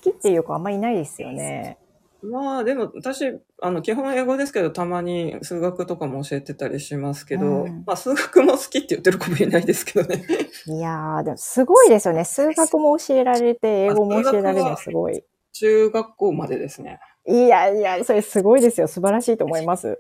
[0.01, 1.77] きっていう子あんまりいないですよね。
[2.21, 10.25] まあでも私、あの、基本英語ですけど、たまに数学とかも教えてたりしますけど、うんまあ数学も好きって言ってる子もいないですけどね。
[10.65, 12.25] いやー、でもすごいですよね。
[12.25, 15.23] 数学も教えられて、英語も教えられるのすごい。
[15.53, 16.99] 中学校までですね。
[17.27, 18.87] いやいや、それすごいですよ。
[18.87, 19.99] 素晴らしいと思います。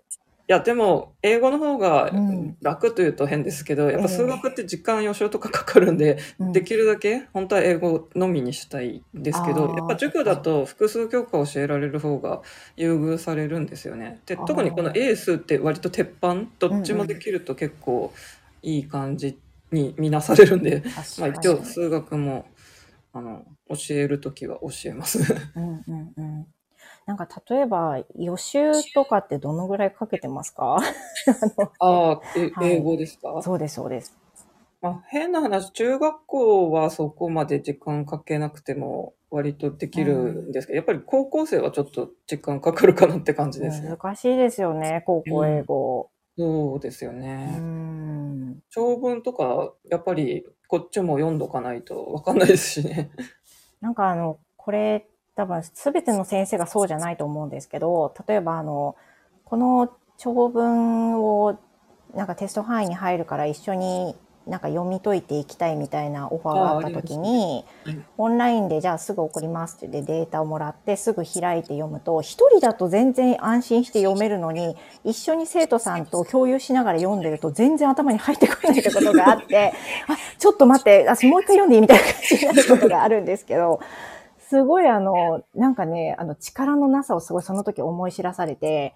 [0.49, 12.41] いや、でも、英語の方がうん楽というと変ですけど、やっぱええ数学って時間予習とかかかるんで、うんできるだけ本当は英語のみにしたいんですけど、やっぱ塾だと複数教科教えられる方が
[12.77, 14.21] 優遇されるんですよね。
[14.25, 18.13] で、特にこのエースって割と鉄板、どっちもできると結構
[18.63, 19.37] いい感じ
[19.71, 20.81] に見なされるんで、
[21.19, 21.27] まあ。
[21.27, 22.45] 一応数学も、
[23.11, 25.19] あの、教えるときは教えます。
[25.55, 26.47] うんうんうん。
[27.07, 30.77] なんか例えば予習とかってどのぐらいかけてますか？
[31.79, 34.15] ああ、えはい英語ですか、そうです、そうです。
[34.81, 43.95] まあ、変な話、中学校はそこまで時間かけなくても割とできるんですけど、やっぱり高校生はちょっと時間かかるかなって感じですね。
[43.97, 46.09] 難しいですよね、高校英語。
[46.37, 47.59] そうですようね。
[47.59, 48.59] ん。
[48.69, 53.09] 長文とか、やっぱりこっちも読んどかないとわかんないですしね。
[53.81, 55.07] なんかあの、これ
[55.37, 58.95] 多分すべての先生がそうじゃないと思うんですけど、例えばあの、
[59.45, 61.59] この長文を
[62.15, 64.15] なんかテスト範囲に入るから一緒に
[64.47, 67.65] なんか読み解いていきたいみたいなオファーがあった時に、
[68.17, 79.73] オンラインでじゃあすぐ送りますってデータをもらってすぐ開いて読むと、一人だと全然安心して読めるのに、一緒に生徒さんと共有しながら読んでると全然頭に入ってこないってことがあって、
[80.07, 83.79] あ、ちょっと待って、あもう一回読んでいいみたいな感じになることがあるんですけど、
[84.49, 88.95] すごいあの、なんかね、あの力のなさをすごいその時思い知らされて、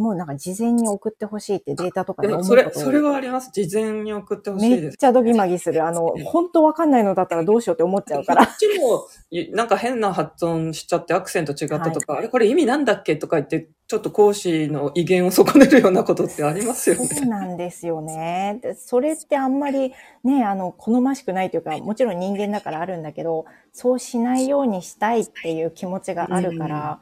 [0.00, 3.50] もうなんか事前に送ってほしいってデータとかででもそれ、それはあります。
[3.52, 4.94] 事前に送ってほしいめです。
[4.94, 5.86] っちゃドギマギする。
[5.86, 8.52] あの、本当わかんないのだったらどうしようって思っちゃうからこ。
[8.52, 17.06] っちも、いなんか変な発音しちゃってアクセント違ったとか、あれこれ意味なんだっけとか言って、ちょっと講師の威厳を損ねるようなことってありますよね。
[17.06, 18.58] そうなんですよね。
[18.62, 19.92] でそれってあんまり
[20.24, 27.00] ね、あの、好ましくないというか、もちろん人間だからあるんだけど、そうしないようにしたいっていう気持ちがあるから、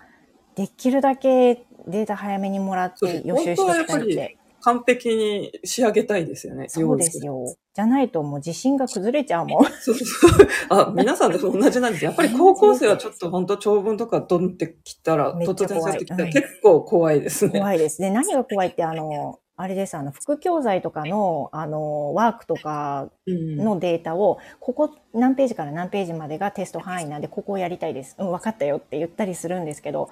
[0.59, 4.39] できるだけデータ早めにもらって予習しておきたいって。
[4.61, 6.69] 完璧に仕上げたいですよね。
[6.69, 7.57] そうですよ。
[7.75, 9.65] じゃないともう自信が崩れちゃうもん。
[9.81, 10.31] そうそう。
[10.69, 12.11] あ、皆さんと同じなんですよ。
[12.11, 17.61] やっぱり 高校生はちょっと本当長文とかドンってきたら、突然そうやってきたら怖い結構怖いですね。
[17.61, 18.11] 怖いですね。
[18.11, 28.15] 何が怖いって、あの、あれです、あの、副教材とかの、あの、ワークとかうんのデータを、ここ何ページから何ページまでがテスト範囲なんで、ここをやりたいです。
[28.19, 30.11] うん、分かったよって言ったりするんですけど、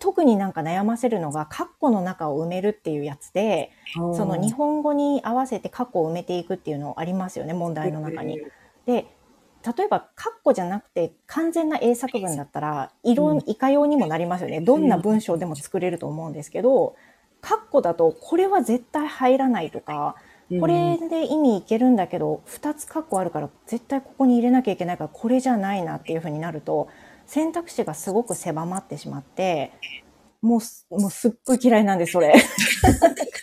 [0.00, 8.40] 特になんか悩ませるのが、カッコの中を埋めるっていうやつで、その日本語に合わせてカッコを埋めていくっていうのありますよね、問題の中に。。
[8.86, 9.06] で、
[9.76, 14.62] 例えば、カッコじゃなくて完全な英作文だったら、色、うんいかようにもなりますよね。
[14.62, 16.96] どんな文章でも作れると思うんですけど、
[17.42, 20.16] カッコだと、これは絶対入らないとか、
[20.58, 26.88] これで意味いけるんだけど、2つカッコあるから、絶対ここに入れなきゃいけないから、これじゃないなっていう風になると、
[27.30, 29.70] 選択肢がすごく狭まってしまって、
[30.42, 32.34] もうす、もうすっごい嫌いなんです、それ。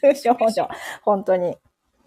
[0.02, 0.68] 空想補助。
[1.04, 1.56] 本当に。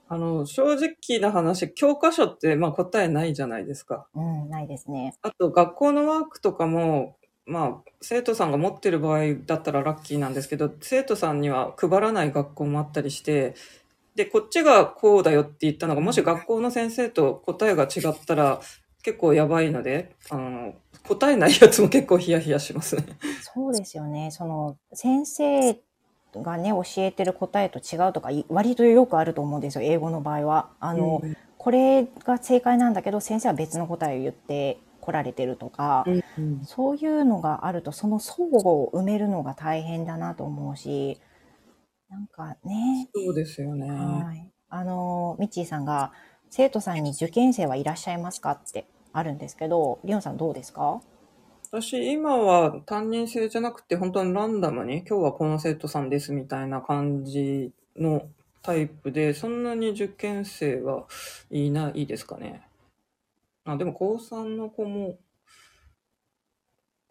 [0.06, 4.06] あの、正直な話、教科書ってまあ答えないじゃないですか。
[4.14, 5.14] うん、ないですね。
[5.22, 7.16] あと、学校のワークとかも、
[7.46, 13.54] まあ、生徒さんが持ってる場合だったらラッキーなんですけど、生徒さんには配らない学校もあったりして、
[14.16, 18.60] で、こっちがこうだよって言ったのが、もし学校の先生と答えが違ったら、
[19.02, 20.74] 結構やばいので、あの、
[21.10, 23.04] 答えないやつも結構ヒヤヒヤしますね。
[23.42, 24.30] そうですよね。
[24.30, 25.76] その、先生
[26.34, 30.70] がね、教えてる答えと違うとか、い割とよくあると思うんですよ、英語の場合は。
[30.80, 36.20] あの、うんこれが正解なんだけど、先生は別の答えを言って来られてるとか、うん
[36.64, 41.20] そういうのがあると、その相互を埋めるのが大変だなと思うし、
[42.08, 43.88] なんかね、そうですよね。
[43.90, 44.50] はい。
[44.70, 46.12] あの、ミッチーさんが、
[46.50, 51.00] 生徒さんに受験生はいらっしゃいますかってあるんですけど、リオンさんどうですか？
[51.72, 58.28] 私、今は担任制じゃなくて、本当にランダムに、今日はこの生徒さんですみたいな感じの
[58.62, 61.06] タイプで、そんなに受験生は
[61.48, 62.66] いないですかね。
[63.64, 65.18] あ、でも高3の子も、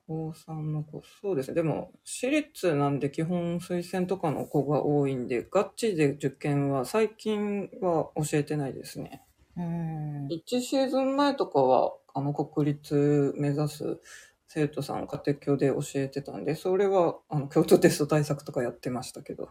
[0.08, 1.56] 高3の子、そうですね。
[1.56, 9.24] でも、私立なんで基本推薦とかの子が多いんで、ガチで受験は最近は教えてないですね。
[9.58, 10.28] うん。
[10.28, 14.00] 1シーズン前とかは、あの、国立目指す
[14.48, 19.50] 生徒さんを家庭教で教えてたんで、それは、あの、共通テスト対策とかやってましたけど。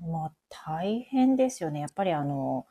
[0.00, 1.80] まあ、大変ですよね。
[1.80, 2.66] やっぱりあの、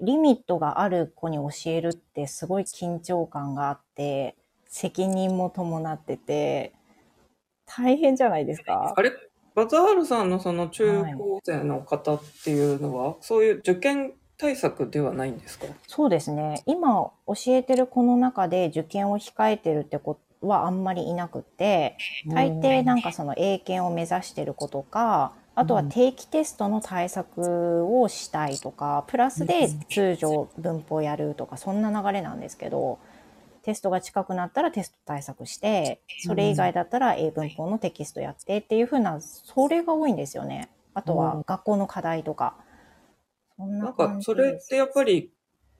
[0.00, 6.72] リミットがある子に教えるってすごい緊張感があって、責任も伴ってて、
[7.66, 9.12] 大変じゃないですかあれ、
[9.54, 15.66] バザールさんのその中高生の方っていうのは、そういう受験対策ではないんですか？
[15.86, 16.62] そうですね。
[16.66, 21.96] 今教えてる子の中で受験を控えてるって子はあんまりいなくって、
[22.30, 32.98] 大抵なんかその英検を目指してる子とか、あとは定期テストの対策をしたいとか、プラスで通常文法やるとか、そんな流れなんですけど、
[33.62, 40.70] テストが近くなったらテスト対策して、それ以外だったら英文法のテキストやってっていう風な、それが多いんですよね。
[40.94, 42.54] あとは学校の課題とか。
[43.66, 45.32] ななん感か、じそれってやっぱり、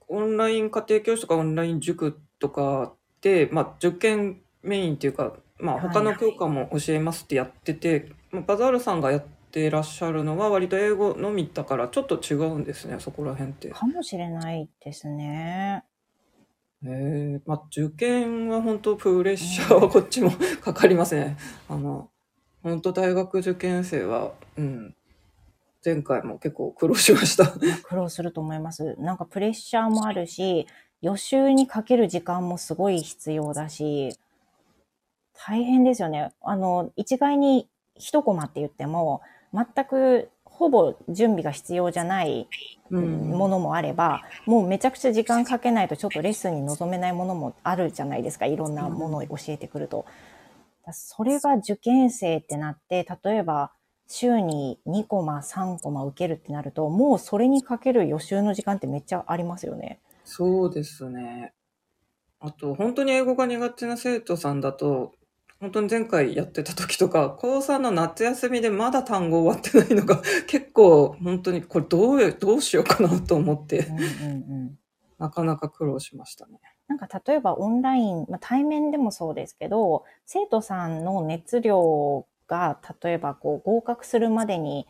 [0.07, 13.69] オンライン家庭教師とかオンライン塾とかって、まあ、受験メインっていうか、まあ、はい他の教科も教えますってやってて、まあバザールさんがやってらっしゃるのは割と英語のみだからちょっと違うんですね、そこら辺って。
[13.69, 15.83] かもしれないですね。
[16.83, 16.89] へ
[17.37, 21.37] え、まあ、受験は本当プレッシャーはこっちも かかりますね。
[21.69, 22.09] あの、
[22.63, 24.95] 本当大学受験生は、うん、
[25.83, 27.47] 前回も結構苦労しました。
[27.83, 28.95] 苦労すると思います。
[28.99, 30.67] なんかプレッシャーもあるし、
[31.01, 34.15] 予習にかける時間もすごい必要だし、
[35.33, 36.31] 大変ですよね。
[36.41, 39.21] あの、一概に一コマって言っても、
[39.53, 42.47] 全くほぼ準備が必要じゃない
[42.91, 48.45] うんものもあれば、もうめちゃくちゃ時間かけないとちょっとレッスンに臨めないものもあるじゃないですか。
[48.45, 50.05] いろんなものを教えてくると。
[50.85, 53.71] だそれが受験生ってなって、例えば
[54.11, 59.99] 週に2コマ、3コマ受けるってなると、もうそれにかける予習の時間ってめっちゃありますよね。
[60.25, 61.53] そうですね。
[62.39, 65.13] あと、本当に英語が苦手な生徒さんだと、
[65.59, 74.05] 本当に前回やってた時とか、高3の夏休みでまだ単語終わってないのが、 結構本当にこれどう、どうしようかなと思ってう、んうんう
[74.71, 74.79] ん。
[75.19, 76.59] なかなか苦労しましたね。
[76.87, 84.85] なんか例えばオンライン、まあ、対面でもそうですけど、生徒さんの熱量が例えばこう合格するまでに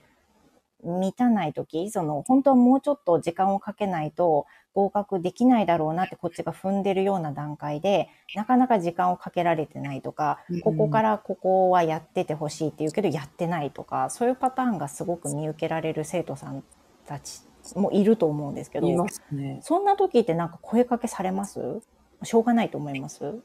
[0.84, 16.64] 満たないとき、その本当はもうちょっと時間をかけないと合格できないだろうなってこっちが踏んでるような段階で、なかなか時間をかけられてないとかうん、ここからここはやっててほしいって言うけどやってないとか、そういうパターンがすごく見受けられる生徒さん
[17.06, 17.44] たち
[17.76, 19.60] もいると思うんですけど、いますね。
[19.62, 21.60] そんな時ってなんか声かけされます？
[22.24, 23.36] しょうがないと思います？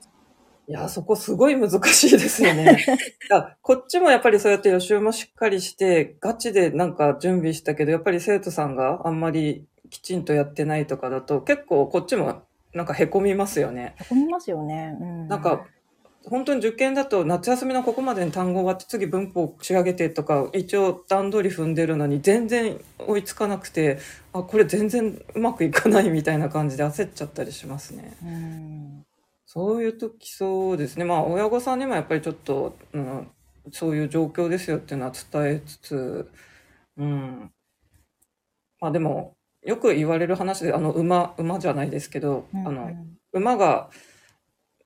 [0.69, 2.85] いや、そこすごい難しいですよね。
[3.31, 12.43] いやこっちもやっぱりそうやって予習もしっかりして、ガチでなんか準備したけど、やっぱり生徒さんがあんまりきちんとやってないとかだと、結構こっちも
[12.75, 13.95] なんか凹みますよね。
[13.97, 14.97] へこみますよね。
[15.01, 15.67] うん、なんか、
[16.29, 23.99] 本当に受験だと夏休みのここまでに単語終わって次文法仕上げてとか一応段取り踏んでるのに全然追いつかなくて
[24.33, 28.17] あこれ全然うまくいかないみたいな感じで焦っちゃったりしますね。
[28.25, 29.06] うん、
[29.57, 31.07] そういう時そうですね。
[31.07, 33.31] まあ親御さんにもやっぱりちょっと、うん、
[33.73, 36.31] そういう状況ですよっていうのは伝えつつ、
[36.99, 37.51] うん。
[38.81, 42.91] まあでも、よく言われる話で、あの馬、馬じゃないですけど、うんあの、
[43.33, 43.89] 馬が、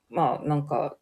[0.09, 0.97] まあなんか、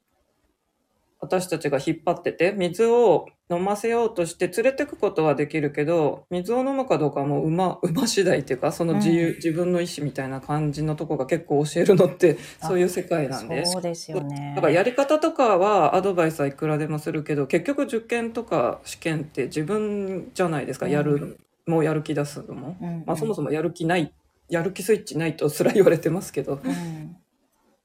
[1.20, 13.66] 私たちが引っ張ってて、水を飲ませようとして連れてくことはできるけど、水を飲むかどうかはもう馬、馬次第っていうか、その自由、うん自分の意思みたいな感じのとこが結構教えるのって、あそういう世界なんで。
[13.66, 14.52] そうですよね。
[14.54, 22.76] だからやり方とかはアドバイスはいくらでもするけど、結局受験とか試験って自分じゃないですか、うんやる、もうやる気出すのも。
[22.81, 24.12] うんうんまあそもそもやる気ない、
[24.48, 26.61] やる気スイッチないとすら言われてますけど。
[26.62, 27.16] うん、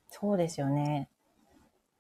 [0.10, 1.10] そうですよね。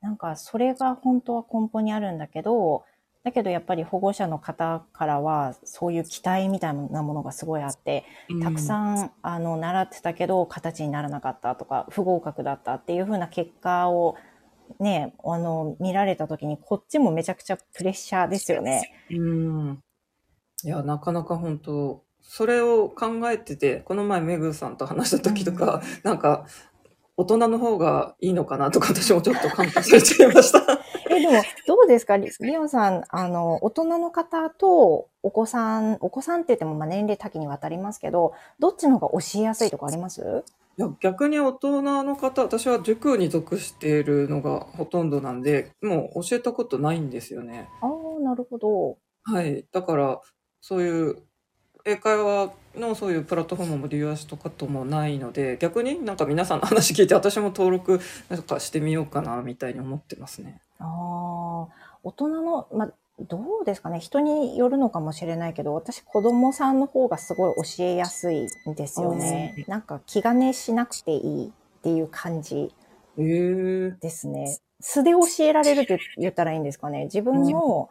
[0.03, 2.83] なんかそれが本当は根本にあるんだけど、
[3.23, 8.03] だけどやっぱり保護者の方からはそういう期待みたいなものがすごいあって、
[8.43, 14.17] たくさんあの習ってたけど形にならなかったとか不合格だったっていう風な結果を
[14.77, 18.93] ね、あの見られた時にこっちもめちゃくちゃプレッシャーですよね。
[19.09, 19.79] うん。
[20.65, 26.45] いや、なかなか本当それを考えてて、この前メグさんと話した時とか、なんか、
[27.15, 30.59] 大人の方がいいのかなとか私もちょっと感化されちゃいました。
[31.11, 32.17] え、でも、どうですか？
[32.17, 40.43] リリオンさん、あの、大人の方とお子さん、お子さんって言ってもまあ年齢多岐にわたりますけど、どっちの方が教えやすいとかあります？
[40.75, 47.69] いや逆に大人の方、私は塾に属しているのがほとんどなんで、もう教えたことないんですよね。
[47.81, 48.97] ああ、なるほど。
[49.25, 49.65] はい。
[49.71, 50.19] だから、
[50.61, 51.17] そういう
[51.85, 60.61] 英会話のそういうプラットフォームも利用したこともないので、逆になんか皆さんの話聞いて私も登録なんかしてみようかなみたいに思ってますね。
[60.79, 60.87] ああ、
[62.03, 63.99] 大人の、まあ、どうですかね？
[63.99, 69.65] 人によるのかもしれないけど、私子供さんの方がすごい教えやすいんですよね。
[69.67, 72.73] なんか気兼ねしなくていいっていう感じ
[73.17, 74.57] ですね。
[74.79, 77.03] 素で教えられるって言ったらいいんですかね？
[77.05, 77.89] 自分の、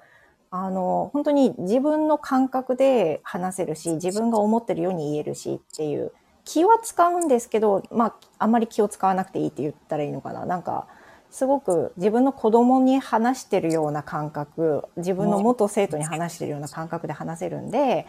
[0.54, 6.12] あの、本当に自分の感覚で話せるし、自分が思ってるように言えるしっていう、
[6.44, 10.44] 気は使うんですけど、まあ、あんまり気を使わなくていいって言ったらいいのかな。
[10.44, 10.88] なんか、
[11.30, 18.06] すごく自分の子供に話してるような感覚、自分の元生徒に話してるような感覚で話せるんで、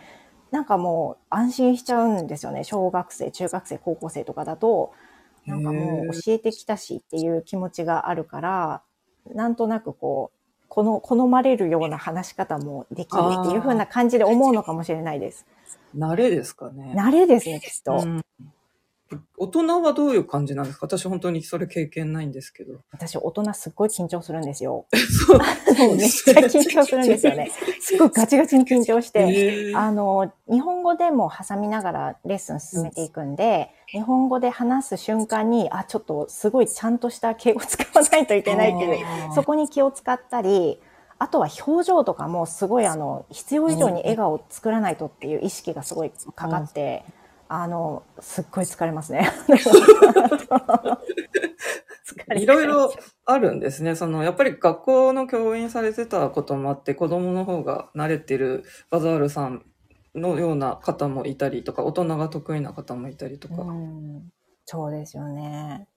[0.51, 2.65] なんかもう安心しちゃうんですよね。
[2.65, 4.91] 小学生、中学生、高校生とかだと、
[5.45, 8.81] なんかもう教えてきたしっていう気持ちがあるから、
[9.33, 10.42] なんとなくこう、
[10.73, 15.45] この、好まれるような話し方もできるっていう風な感じで思うのかもしれないです。
[15.95, 16.95] 慣れですかね。
[16.97, 18.01] 慣れですね、きっと。
[18.03, 18.25] うん
[19.37, 20.85] 大人はどういう感じなんですか？
[20.85, 22.79] 私本当にそれ経験ないんですけど。
[22.91, 24.85] 私、大人すっごい緊張するんですよ。
[25.27, 25.39] そう。
[25.97, 27.51] めっちゃ緊張するんですよね。
[27.79, 29.73] すっごいガチガチに緊張して。
[29.75, 40.79] あの、日本語でも挟みながらレッスン進めていくんで、日本語で話す瞬間に、あ、ちょっとすごいちゃんとした敬語使わないといけないっていう、そこに気を使ったり、
[41.19, 47.05] あとは表情とかもすごいあの、必要以上に笑顔を作らないとっていう意識がすごいかかって、
[47.47, 49.29] あの、すっごい疲れますね。
[52.35, 52.93] いろいろ
[53.25, 53.95] あるんですね。
[53.95, 59.65] その、やっぱり学校の教員されてたこともあって、子供の方が慣れてるバザールさん
[60.15, 63.61] のような方もいたりとか、大人が得意な方もいたりとか。
[63.61, 64.31] うん
[64.65, 65.87] そうですよね。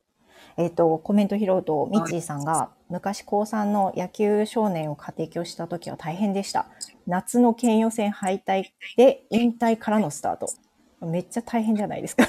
[0.56, 6.66] えっ、と、コメント拾うと、ミッチーさんが、昔高3の野球少年を家庭教した時は大変でした。
[7.06, 8.64] 夏の県予選敗退
[8.96, 10.48] で引退からのスタート。
[11.02, 12.26] めっちゃ大変じゃないですか。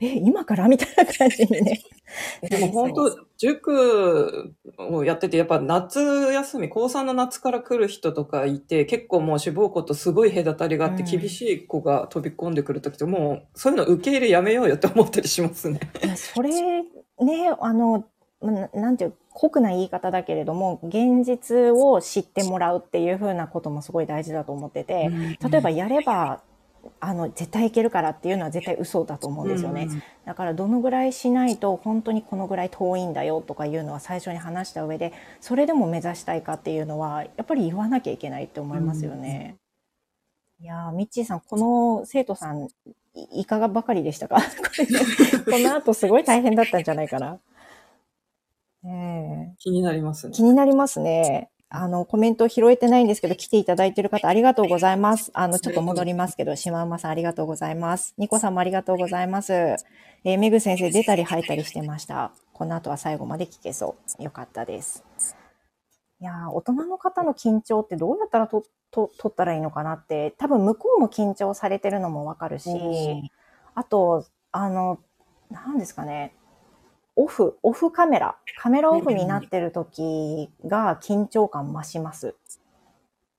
[0.00, 0.68] え、今から？
[0.68, 1.80] みたいな感じにね。
[2.48, 15.78] でも本当、塾をやってて、やっぱ夏休み、高3の夏から来る人とかいて、結構もう志望校とすごい隔たりがあって、うん厳しい子が飛び込んでくるときって、もうそういうの受け入れやめようよって思ったりしますね。
[16.16, 16.84] それね、
[17.60, 18.04] あの、
[18.42, 25.10] ななんていう、酷な言い方だけれども、現実を知ってもらうっていう風なこともすごい大事だと思ってて、
[25.50, 26.42] 例えばやれば、
[27.00, 29.88] あの、絶対いけるからっていうのは絶対嘘だと思うんですよね。
[30.24, 39.56] だからどのぐらいしないと本当にこのぐらい遠いんだよとかいうのは最初に話した上で、それでも目指したいかっていうのは、やっぱり言わなきゃいけないって思いますよね。
[40.60, 42.68] いやー、ミッチーさん、この生徒さん、
[43.14, 44.36] いいかがばかりでしたか？
[45.46, 47.40] この後すごい大変だったんじゃないかな。
[48.82, 50.32] ねえ気になりますね。
[50.34, 51.50] 気になりますね。
[51.68, 55.30] あの、コメント拾えてないんですけど、来ていただいている方ありがとうございます。
[55.34, 58.14] あの、ちょっと戻りますけど、シマウマさんありがとうございます。
[58.18, 59.52] ニコさんもありがとうございます。
[59.52, 62.32] えーメグ先生出たり入ったりしてました。
[62.52, 64.22] この後は最後まで聞けそう。
[64.22, 65.04] よかったです。
[66.20, 73.30] いやー大人の方の緊張ってどうやったらと、と、取ったらいいのかなって、多分向こうも緊張されてるのもわかるし、うん
[73.78, 74.98] あと、あの、
[75.50, 76.32] 何ですかね。
[77.16, 78.36] オフ、オフカメラ。
[78.58, 82.34] カメラオフになってる時が緊張感増します。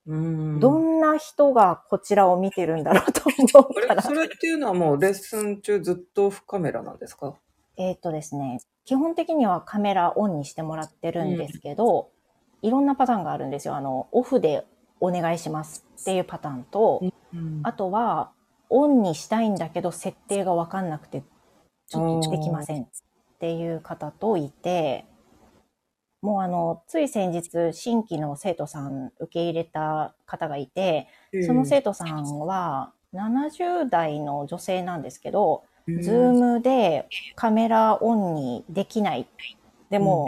[0.07, 4.01] うんどんな人がこちらを見てるんだろうと思うから。
[4.03, 7.35] それっていうのはもうレッスン中ずっとオフカメラなんですか？
[7.75, 12.09] えっとですね、基本的にはカメラオンにしてもらってるんですけど、
[12.61, 13.75] いろんなパターンがあるんですよ。
[13.75, 14.65] あの、オフで
[14.99, 17.01] お願いしますっていうパターンと、
[17.63, 18.31] あとは、
[18.69, 21.21] オンにしたいんだけど、設定がわかんなくて、
[21.87, 22.87] ちょっとできませんっ
[23.39, 25.05] ていう方といて、
[26.21, 31.07] もうあの、つい先日、新規の生徒さん受け入れた方がいて、
[31.45, 35.63] その生徒さんは70代の女性なんですけど、
[36.01, 39.27] ズームでカメラオンにできない。
[39.89, 40.27] でも、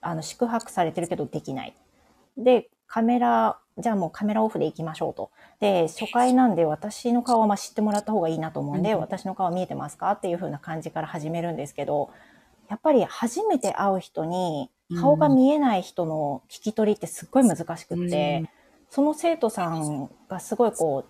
[0.00, 1.76] あの、四苦八苦されてるけどできない。
[2.36, 5.30] で、カメラ、じゃあもうカメラオフで行きましょうと。
[5.60, 10.10] で、初回なんで私の顔はまあ知ってもらった方がいいなと思うんで、うん私の顔見えてますか？
[10.12, 12.10] っていう風な感じから始めるんですけど、
[12.68, 18.50] やっぱり初めて会う人に顔が見えない人の聞き取りってすっごい難しくって、
[18.90, 21.04] その生徒さんがすごいこ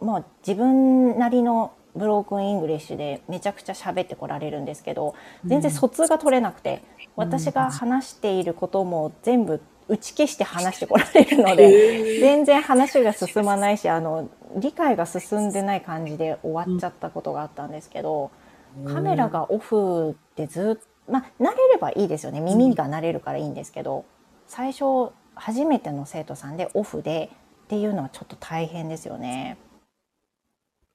[0.00, 6.82] う、まあ自分なりのブロークンイングリッシュでめちゃくちゃ喋ってこられるんですけど、全然疎通が取れなくて、
[7.16, 18.30] 私が話していることも全部打ち消して話してこられるので、全然話が進まないし、あの、理解が進んでない感じで終わっちゃったことがあったんですけど、
[18.86, 22.40] カメラがオフでずっと、まあ、慣れればいいですよね。
[22.40, 24.04] 耳が慣れるからいいんですけど、
[24.46, 27.30] 最初、初めての生徒さんでオフで
[27.64, 29.58] っていうのはちょっと大変ですよね。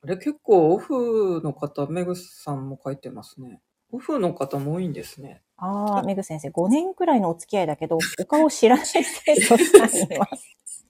[0.03, 3.61] あれ結構オフの方、メグさんも書いてますね。
[3.91, 5.41] オフの方も多いんですね。
[5.57, 9.03] ああ、メグ先生、5年くらいのお付き合いだけど、お顔知らない生
[9.35, 10.85] 徒さんいます。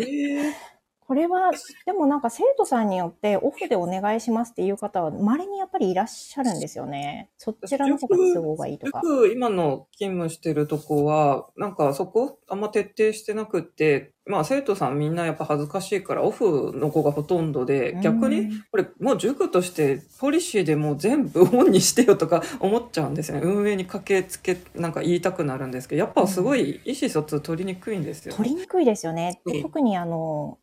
[0.00, 0.73] ええ
[1.06, 1.50] これは、
[1.84, 7.30] でもなんか生徒さんによってオフでお願いしますっていう方は、稀にやっぱりいらっしゃるんですよね。
[7.36, 9.00] そちらの方が都合がいいとか。
[9.02, 23.42] 僕、今の勤務してるとこは、なんかそこあんま徹底してなくって、まあ生徒さんみんなやっぱ恥ずかしいからオフの子がほとんどで、逆にうんこれもう塾としてポリシーでもう全部オンにしてよとか 思っちゃうんですよね。
[23.44, 28.36] 運営に駆けつけ、なんか言いたくなるんですけど、やっぱすごい意思疎通取りにくいんですよね。
[28.38, 29.42] 取りにくいですよね。
[29.62, 30.58] 特にあの、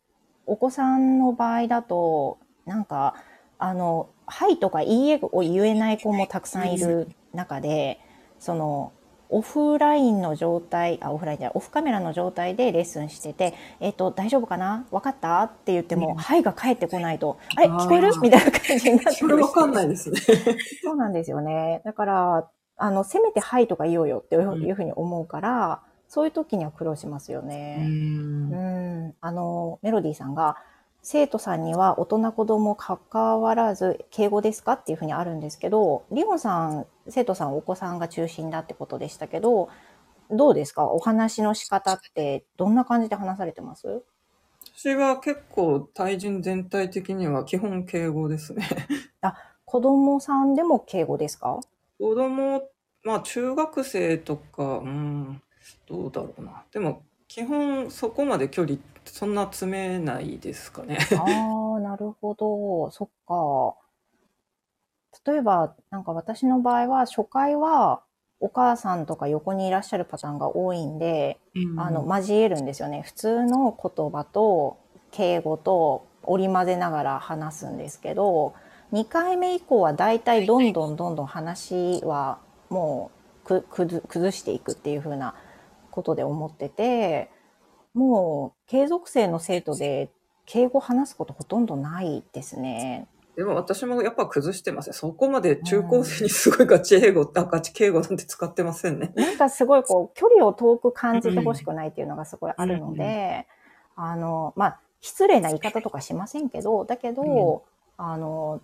[0.46, 3.16] お子さんの場合だと、なんか、
[3.58, 8.00] あの、はいとかいいえを言えない子もたくさんいる中で、
[8.40, 8.92] その、
[9.34, 14.86] オフラインの状態、あ、オフラインじゃない、オフカメラの状態でレッスンしてて、えっ、と、大丈夫かな？
[14.92, 15.42] 分かった？
[15.44, 16.16] って言っても、うん。
[16.16, 18.12] はいが返ってこないと、あれ聞こえる？
[18.22, 20.20] みたいな感じになってそれわかんないですね。
[20.84, 21.82] そうなんですよね。
[21.86, 24.40] だから、あの、せめてはいとか言おうよってい
[24.72, 25.82] うふうに思うから、
[26.14, 27.88] そういう時には苦労しますようね。
[27.88, 28.56] んう
[29.08, 29.16] ん。
[29.22, 30.58] あの、メロディーさんが、
[31.02, 39.70] 生徒さんには大人子供関わらず敬語ですかっていうふうにあるんですけど、リオンさん、生徒さんお子さんが中心だってことでしたけど、
[40.30, 40.84] どうですか？
[40.84, 44.04] お話の仕方ってどんな感じで話されてます？
[44.76, 48.68] 私は結構対人全体的には基本敬語ですね。
[49.64, 51.62] 子供さんでも敬語ですか？
[51.98, 52.64] 子供、
[53.06, 55.42] まあ中学生とか、うん、
[55.92, 56.64] どうだろうな。
[56.72, 60.98] でも基本そこまで距離そんな詰めないですかね。
[61.18, 62.92] ああ、なるほど。
[62.92, 63.76] そっか。
[65.26, 68.02] 例えば、なんか私の場合は、初回は
[68.40, 71.40] お母さんとか横にいらっしゃるパターンが多いんで、
[71.78, 73.02] あの、交えるんですよね。
[73.02, 74.78] 普通の言葉と
[75.12, 78.54] 敬語と織り交ぜながら話すんですけど、
[78.94, 82.40] 2回目以降はだいたいどんどんどんどん話は
[82.70, 83.12] も
[83.46, 85.34] うく崩崩していくっていう風な
[85.92, 87.30] ことで思ってて、
[87.94, 90.10] もう継続性の生徒で
[90.46, 93.08] 敬語話すことほとんどないですね。
[93.36, 94.94] でも私もやっぱ崩してますね。
[94.94, 99.14] そこまで中高生にすごいガチ英語、あ、ガチ敬語なんて使ってませんね。
[99.16, 103.48] なんかすごいこう、距離を遠く感じてほしくないっていうのがすごいあるので、
[103.96, 107.64] あの、まあ、失礼な言い方とかしませんけど、だけど、
[107.98, 108.62] あの、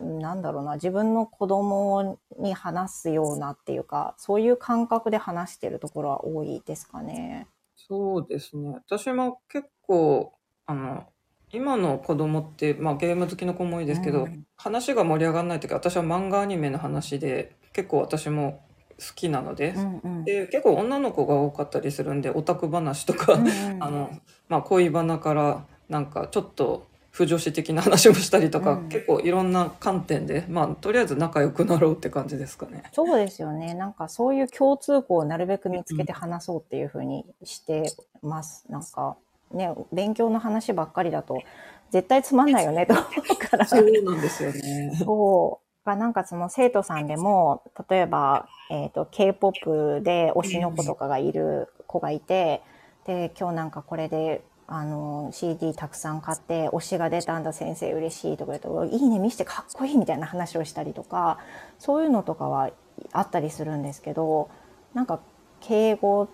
[0.00, 7.46] なんだろうな、自分の子供に話すようなっていうか、そういう感覚で話してるところは多いですかね。
[7.74, 8.74] そうですね。
[8.74, 10.32] 私も結構、
[10.66, 11.06] あの、
[11.52, 18.62] 今の子供って、まあゲーム好きの子も多いですけど、うん話が盛り上がらないとき私は漫画アニメの話で結構私も
[18.98, 20.24] 好きなので、うんうん。
[20.24, 23.50] で結構女の子が多かったりするんでオタク話とか、うんうん
[23.82, 24.10] あの、
[24.48, 32.84] まあ、恋バナからなんかちょっと不女子的な話もしたりとか、うん結構いろんな観点でまあとりあえず仲良くなろうって感じですかね。
[32.92, 33.74] そうですよね。
[33.74, 37.92] なんかそういう共通項をなるべく見つけて話そうっていうふうにして
[38.22, 38.64] ます。
[38.68, 39.16] なんか
[39.52, 41.42] ね、勉強の話ばっかりだと
[41.90, 43.66] 絶対つまんないよね と思うから。
[43.66, 44.92] そうなんですよね。
[45.04, 45.70] そう。
[45.84, 52.62] がなんかその生徒さんでも、例えば、えっ、と、K-POP で推しの子とかがいる子がいて、
[53.06, 54.42] で、今日なんかこれで、
[54.72, 61.38] あの、CD たくさん買って、推しが出たんだ先生嬉しいとか言うと、いいね見してかっこいいみたいな話をしたりとか、
[61.80, 62.70] そういうのとかは
[63.12, 64.48] あったりするんですけど、
[64.94, 65.18] なんか
[65.60, 66.28] 敬語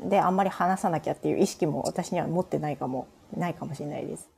[0.00, 3.06] であんまり話さなきゃっていう意識も私には持ってないかも、
[3.36, 4.28] ないかもしれないです。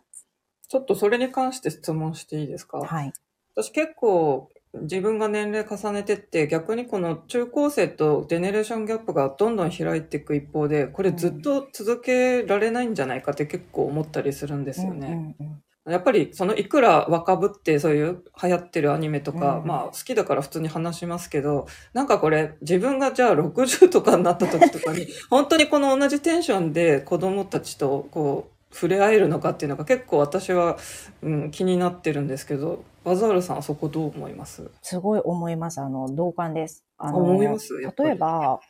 [0.69, 2.81] ちょっとそれに関して質問していいですか？
[2.81, 3.13] はい。
[3.57, 4.51] 私結構
[4.83, 15.37] 自分が年齢重ねてって逆にこの中高生とジェネレーションギャップがどんどん開いていく一方でこれずっと続けられないんじゃないかって結構思ったりするんですよね。
[15.89, 30.77] やっぱりそのいくら若ぶってそういう流行ってるアニメとか、うんまあ好きだから普通に話しますけどなんかこれ自分がじゃあ60とかになった時とかに本当にこの同じテンションで子供たちとこう触れ合えるのかっていうのが結構私は、
[31.23, 34.71] うん、気になってるんですけどバザールさんはそこどう思います？
[34.83, 35.81] すごい思います。
[35.81, 36.85] あの、同感です。
[36.99, 37.73] あの、思います？
[37.79, 38.61] 例えば、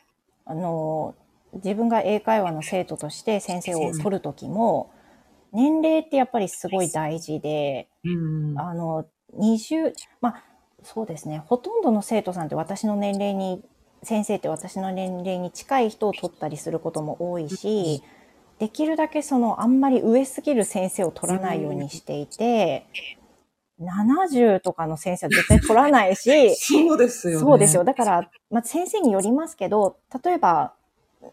[0.45, 1.15] あの、
[1.55, 4.91] 自分が英会話の生徒として先生を取るときも、
[5.51, 9.05] 年齢ってやっぱりすごい大事で、うんあの、
[9.37, 10.43] 20、まあ、
[10.83, 11.43] そうですね。
[11.45, 13.61] ほとんどの生徒さんって私の年齢に、
[14.03, 18.03] 先生って私の年齢に近い人を取ったりすることも多いし、
[18.59, 22.85] できるだけそのあんまり上すぎる先生を取らないようにしていて、
[23.79, 27.39] 70とかの先生は絶対取らないし、 そうですよね。
[27.39, 27.83] そうですよ。
[27.83, 30.73] だから、まあ、先生によりますけど、例えば、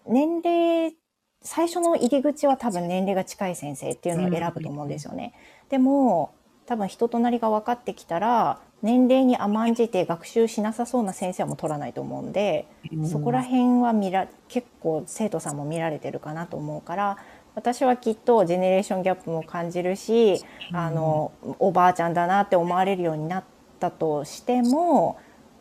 [0.06, 0.96] 年齢、
[1.42, 5.34] 最初の入り口は多分年齢が近い先生っていうのを選ぶと思うんですよね。
[5.68, 6.32] でも、
[6.66, 13.08] 多分人となりが分かってきたら、年齢に甘んじて学習しなさそうな先生はもう取らないと思うんで、うん。
[13.08, 17.18] そこら辺は見ら、結構生徒さんも見られてるかなと思うから、
[17.54, 23.44] 私はきっとジェネレーションギャップも感じるし、あの、おばあちゃんだなって思われるようになっ
[23.80, 25.18] たとしても、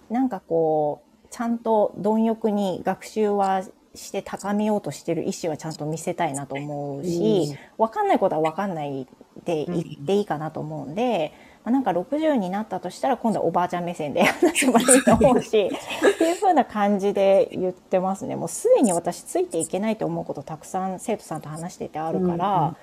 [0.10, 3.64] なんかこう、ちゃんと貪欲に学習は
[3.96, 9.08] して高めようとしてる意思はちゃんと見せたいなと思うし、わかんないことはわかんない
[9.46, 11.34] で言っていいかなと思うんで、
[11.66, 18.36] まあ、なんか60になったとしたら今度はおばあちゃん目線で 話せばいいと思うし、っていう風な感じで言ってますね。
[18.36, 22.78] もうすでに私ついていけないと思うことたくさん生徒さんと話しててあるから、うんうん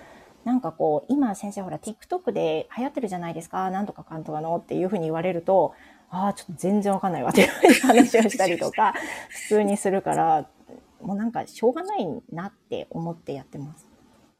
[0.45, 4.57] なんかこう、今先生ほら TikTok で流行ってるじゃないですか、なんとかかんとかの？
[4.57, 5.75] っていう風に言われると、
[6.11, 7.49] ああ、ちょっと全然わかんないわっていう
[7.83, 8.93] 話をしたりとか、
[9.31, 10.47] 普通にするから、
[11.01, 13.92] もうなんかしょうがないなって思ってやってます。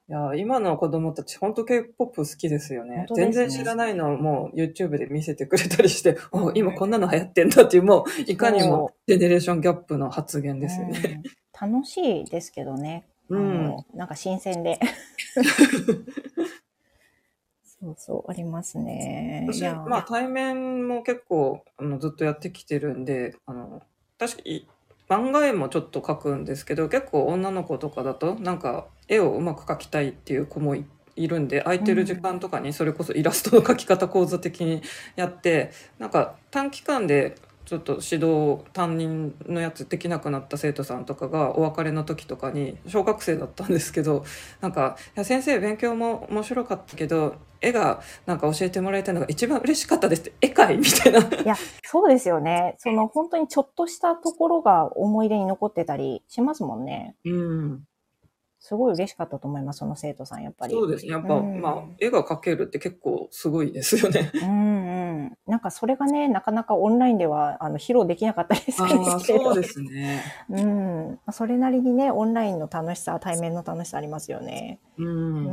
[0.09, 11.23] いや、今の子供たち、本当 K-POP 好きですよね本当ですね全然知らないのをもう YouTube で見せてくれたりして、 お今こんなの流行ってんだっていう、もういかにもジェネレーションギャップの発言ですよね。
[11.25, 13.05] うん楽しいですけどね。
[13.31, 14.81] あうんのなんか新鮮で。
[17.63, 19.45] そうそう、ありますね。
[19.49, 23.83] い私、やまあ対面も結構あのずっとやってきてるんで、あの、
[24.19, 24.69] 確かに
[25.13, 30.87] 番外もちょっと描くんですけど、結構女の子とかだと、なんか絵をうまく描きたいっていう子もい
[31.17, 34.81] いるんで、空いてる時間とかにそれこそイラストの描き方講座的に
[35.15, 44.25] やって、なんか短期間でちょっと指導担任のやつできなくなった生徒さんとかがお別れの時とかに小学生だったんですけど
[44.61, 51.21] なんか「いや先生勉強も面白かったけど絵がなんか教えてもらえたのが一番嬉しかったです」って「絵かい?」みたいな。
[51.21, 51.55] いや、
[51.85, 52.75] そうですよね。
[52.79, 57.15] その本当にちょっとしたところが思い出に残ってたりしますもんね。
[57.25, 57.85] うん、
[58.63, 60.73] すごい嬉しかったと思います、その生徒さん、やっぱり。
[60.73, 64.31] そうですねやっぱ、うんまあ絵が描けるって結構すごいですよね。
[64.41, 65.39] うんうん。
[65.49, 69.47] なんかそれがね、なかなかオンラインではあの披露できなかったりするんですけど。
[69.47, 70.23] そうですね。
[70.49, 71.19] うん。
[71.33, 74.79] それなりにね、オンラインの楽しさ、対面の楽しさありますよね。
[74.97, 75.05] う。
[75.05, 75.47] うん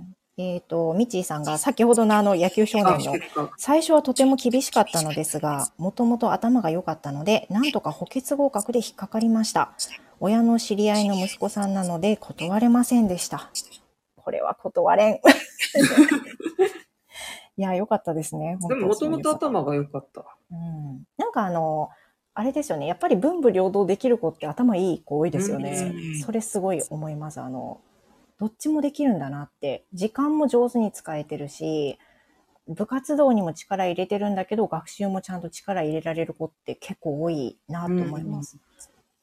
[0.00, 0.14] ん。
[0.40, 3.18] えっ、と、ミッチーさんが先ほどのあの野球少あ年の
[3.58, 9.72] 最初はとても厳しかったのですが、もともと頭が良かったので、なんとか補欠合格で引っかかりました。
[10.18, 13.50] 親の知り合いの息子さんなので断れませんでした。
[14.16, 15.20] これは断れん。
[17.58, 18.56] いや、良かったですね。
[18.66, 20.24] でももともと頭頭が良かった。
[20.50, 21.04] うん。
[21.18, 21.90] なんかあの、
[22.32, 22.86] あれですよね。
[22.86, 26.20] やっぱり文武両道できる子って頭いい子多いですよねうん。
[26.20, 27.40] それすごい思います。
[27.40, 27.82] あの、
[28.40, 29.84] どっちもできるんだなって。
[29.92, 31.98] 時間も上手に使えてるし、
[32.66, 38.58] 部活動にも力入れてるんだけど、学習もちゃんと力入れられる子って結構多いなと思います。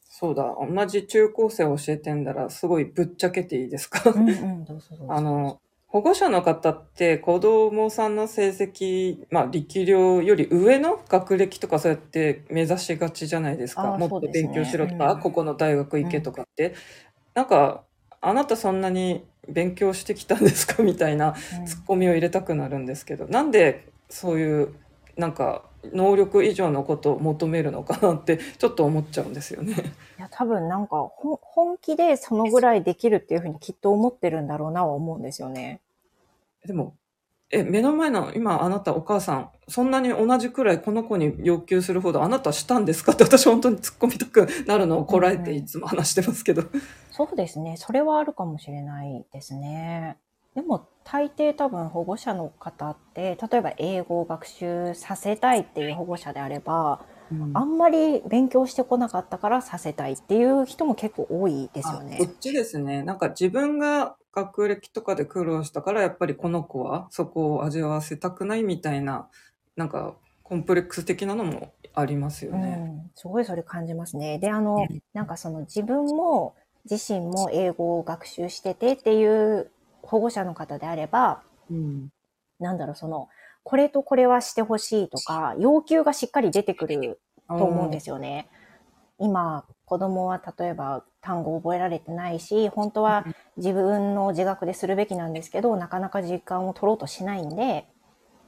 [0.03, 4.09] そうだ同じ中高生を教えてんだらすごいぶっちゃけていいですか？
[4.09, 5.13] うんうん、どうぞどうぞ。
[5.13, 13.97] あの、保護者の方って子供さんの成績、まあ力量より上の学歴とかそうやって目指しがちじゃないですか。
[13.97, 16.75] もっと勉強しろとか、うんここの大学行けとかって。
[17.33, 17.83] なんか、
[18.27, 20.83] あなたそんなに勉強してきたんですか？
[20.83, 24.73] みたいなうんツッコミを入れたくなるんですけど、なんでそういう
[25.15, 25.63] なんか
[25.93, 29.73] 能力以上のことを求めるのかなってちょっと思っちゃうんですよね。
[30.17, 35.79] いや、多分なんかほ本気でそのぐらいできるっていうふうにきっと思ってるんだろうなは思うんですよね。
[36.65, 36.95] でも、
[37.49, 46.63] え、目の前の今あなたお母さん、そんなに同じくらいこの子に要求するほどあなたしたんですかって私本当に突っ込みたくなるのをこらえていつも話してますけど。
[47.11, 47.77] そうですね。
[47.77, 50.17] それはあるかもしれないですね。
[50.55, 57.05] でも大抵多分保護者の方って、例えば英語を学習させたいっていう保護者であれば、
[57.53, 62.31] あんまり勉強してこなかったからさせたいっていう人も結構多いですよねあこ。
[62.31, 63.03] っちですね。
[63.03, 69.29] なんか自分が学歴とかで苦労したからやっぱりこの子はそこを味わわせたくないみたいな、
[69.75, 72.77] なんかコンプレックス的なのもありますようね。
[72.77, 74.37] ん、すごいそれ感じますね。
[74.37, 76.55] で、あのうん、なんかその自分も
[76.89, 79.71] 自身も英語を学習しててっていう
[80.03, 82.09] 保護者の方であれば、うん。
[82.59, 83.29] なんだろう、その、
[83.63, 87.19] これとこれはしてほしいとか、要求がしっかり出てくる
[87.49, 88.47] と思うんですよね。
[89.19, 93.25] 今、子供は例えば単語を覚えられてないし、本当は
[93.55, 97.85] 自分の自学でするべきなんですけど、なかなか時間を取ろうとしないんで、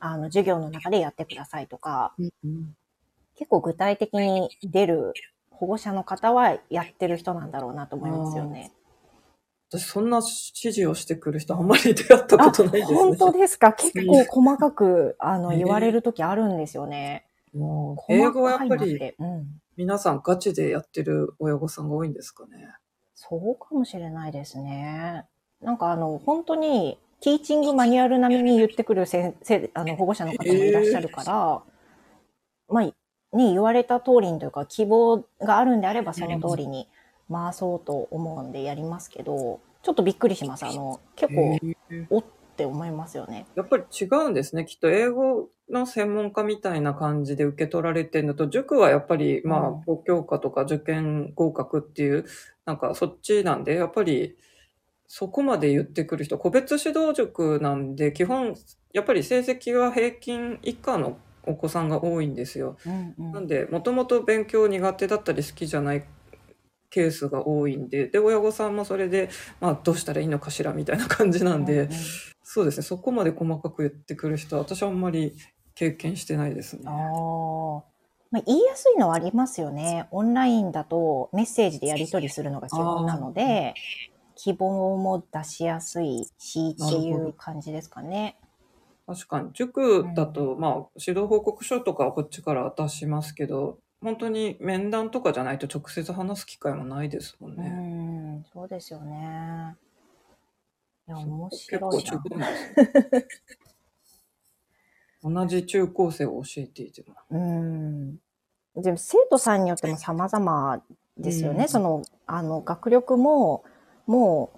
[0.02, 2.76] あの、授業の中でやってくださいとか、うんうん。
[3.38, 5.14] 結構具体的に出る
[5.50, 8.74] 保護者の方はやってる人なんだろうなと思いますよね。
[9.72, 12.98] 私そんな指示をしてくる人あんまり出会ったことないですね。
[12.98, 13.72] 本当ですか？
[13.80, 17.24] 結構細かく、あの、ね言われる時あるんですよね。
[17.54, 19.60] もう英語はやっぱりうん。
[19.80, 22.68] 皆さんガチでやってる親御さんが多いんですかね？
[23.16, 25.24] そうかもしれないですね。
[25.62, 31.64] なんかあの、本当に、ティーチングマニュアル並みに言ってくる先生、あの、保護者の方もいらっしゃるから、
[32.68, 32.94] まあ、ね、
[33.32, 36.90] 言われた通りにというか、希望があるんであればその通りに
[37.32, 40.66] 回そうと思うんでやりますけど、ちょっとびっくりします。
[40.66, 42.22] あの、結構、へーお
[42.60, 43.46] って思いますよね。
[43.56, 44.66] やっぱり違うんですね。
[44.66, 52.26] きっと英語の専門家みたいな感じで受け取られてるのと、塾はやっぱり、まあうん、高教科とか受験合格っていう、
[52.66, 54.36] なんかそっちなんで、やっぱり、
[55.08, 58.56] そこまで言ってくる人、個別指導塾なんで、基本、
[58.92, 62.76] やっぱり成績は平均以下のお子さんが多いんですよ。
[62.86, 66.04] うんうんなんで、もともと勉強苦手だったり好きじゃない
[66.90, 69.30] ケースが多いんで、で、親御さんもそれで、
[69.60, 71.90] まあ、どうしたらいいのかしらみたいな感じなんで、うんうん
[72.52, 75.36] そうですね、そこまで細かく言ってくる人は、私はあんまり
[75.76, 76.82] 経験してないですね。
[76.88, 77.84] ああ。
[78.32, 80.08] まあ、言いやすいのはありますよね。
[80.10, 83.76] オンラインだとメッセージでやり取りするのが基本なので、
[84.36, 88.36] 希望も出しやすいしっていう感じですかね。
[89.06, 97.70] 確かに、塾だと、まあ、指導報告書とかはこっちから出しますけど、本当に面談とかじゃないと直接話す機会もないですもんうね。
[98.40, 99.76] ん、そうですよね。
[101.08, 102.20] いや、面結白いな構違う。
[102.20, 103.28] んですね。
[105.22, 107.16] 同じ中高生を教えていても。
[107.32, 108.16] うん。
[108.76, 110.82] でも生徒さんによっても様々
[111.18, 111.64] ですよね。
[111.64, 113.64] うんその、あの、学力も、
[114.08, 114.52] も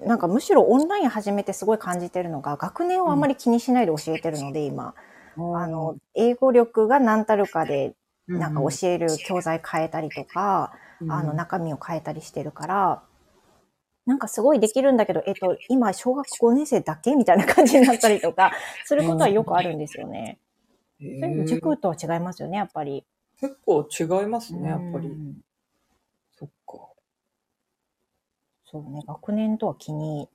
[0.00, 4.94] う、なんかむしろオンライン始めてすごい感じてるのが、学年をあんまり気にしないで教えてるので、今。
[5.36, 7.94] あの、英語力が何たるかで、
[8.28, 10.72] なんか教える教材変えたりとか、
[11.08, 13.02] あの、中身を変えたりしてるから、
[14.06, 18.52] なんかすごいできるんだけど、えっと、今、小学5年生だけみたいな感じになったりとか、
[18.86, 20.38] することはよくあるんですよね。
[21.00, 23.04] へーそれ塾とは違いますよね、やっぱり。
[23.38, 25.08] 結構違いますね、やっぱり。
[25.08, 25.40] うん
[26.38, 26.90] そっか。
[28.66, 30.28] そうね、学年とは気に、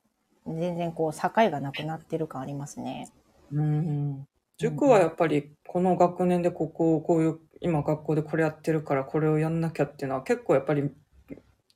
[0.47, 3.11] 全然こう、境がなくなってる感ありますね。
[3.51, 4.27] うん。
[4.61, 10.89] 塾はやっぱりこの学年でここをこういう今学校でこれやってるからこれをやんなきゃっていうのは結構やっぱり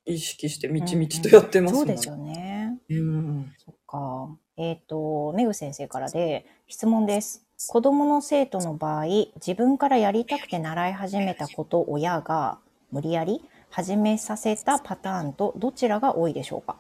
[0.06, 2.80] 意識してみちみちとやってますもんそうですよね。
[2.90, 3.54] うん。
[3.58, 4.38] そっか。
[4.58, 7.46] えっ、と、めぐ先生からで質問です。
[7.68, 9.06] 子供の生徒の場合、
[9.36, 12.60] 自分からやりたくて習い始めたことを親が
[12.92, 16.78] 無理やり始めさせたパターンとどちらが多いでしょうか？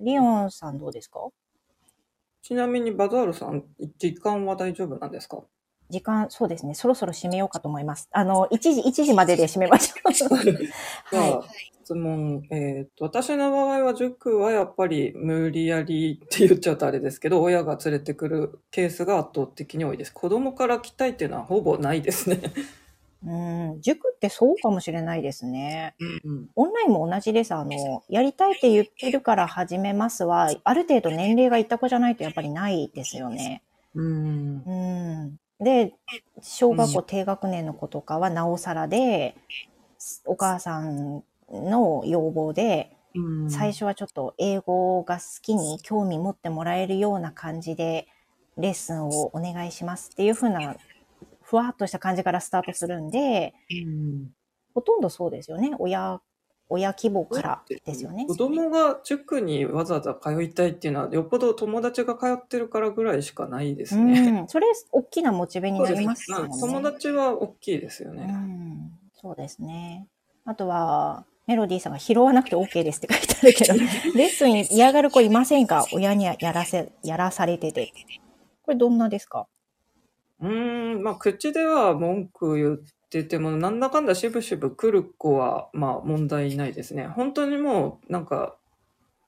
[0.00, 1.20] リオンさんどうですか？
[2.42, 3.64] ちなみにバザールさん、
[3.98, 5.42] 時間は大丈夫なんですか？
[5.90, 6.74] 時間、そうですね。
[6.74, 8.08] そろそろ締めようかと思います。
[8.12, 10.30] あの、1時、1時までで締めましょう。
[11.16, 11.44] は、
[11.82, 20.12] 質問、えっと、私の場合は塾はやっぱり無理やりって言っちゃうとあれですけど、親が連れてくるケースが圧倒的に多いです。
[20.14, 22.40] 子供から来たいっていうのはほぼないですね。
[23.24, 23.26] い。
[23.26, 25.94] うん、塾ってそうかもしれないですね。
[26.24, 26.48] うん。
[26.56, 27.54] オンラインも同じです。
[27.54, 33.62] あの、やりたいって言ってるから始めますは、ある程度年齢がいった子じゃないとやっぱりないですよね。
[33.94, 34.62] うん。
[34.66, 35.64] うん。
[35.64, 35.94] で、
[36.40, 39.36] 小学校低学年の子とかはなおさらで、
[40.24, 48.06] お母さんの要望で、うん最初はちょっと英語が好きに興味持ってもらえるような感じで、
[48.56, 50.76] レッスンをお願いしますっていう風な、
[51.50, 54.30] ふわっとした感じからスタートするんで、うん
[54.72, 55.72] ほとんどそうですよね。
[55.80, 56.20] 親、
[56.68, 58.24] 親希望からですよね。
[58.28, 64.20] 子供が塾にわざわざ通いたいっていうのは、よっぽど友達が通ってるからぐらいしかないですね。
[64.42, 64.48] うん。
[64.48, 66.48] それ、大きなモチベになりますもんね。
[66.52, 68.22] うん友達は大きいですようね。
[68.26, 68.92] ん。
[69.20, 70.06] そうですね。
[70.44, 73.74] あとは、メロディーさんが拾わなくて OK ですって書いてあるけど、
[74.16, 75.84] レッスン嫌がる子いませんか？
[75.92, 77.92] 親にやらせ、やらされてて。
[78.62, 79.48] これどんなですか？
[80.40, 82.78] うーん、まあ、口では文句言っ
[83.10, 87.06] てても、なんだかんだしぶしぶ来る子は、まあ、問題ないですね。
[87.06, 88.56] 本当にもう、なんか、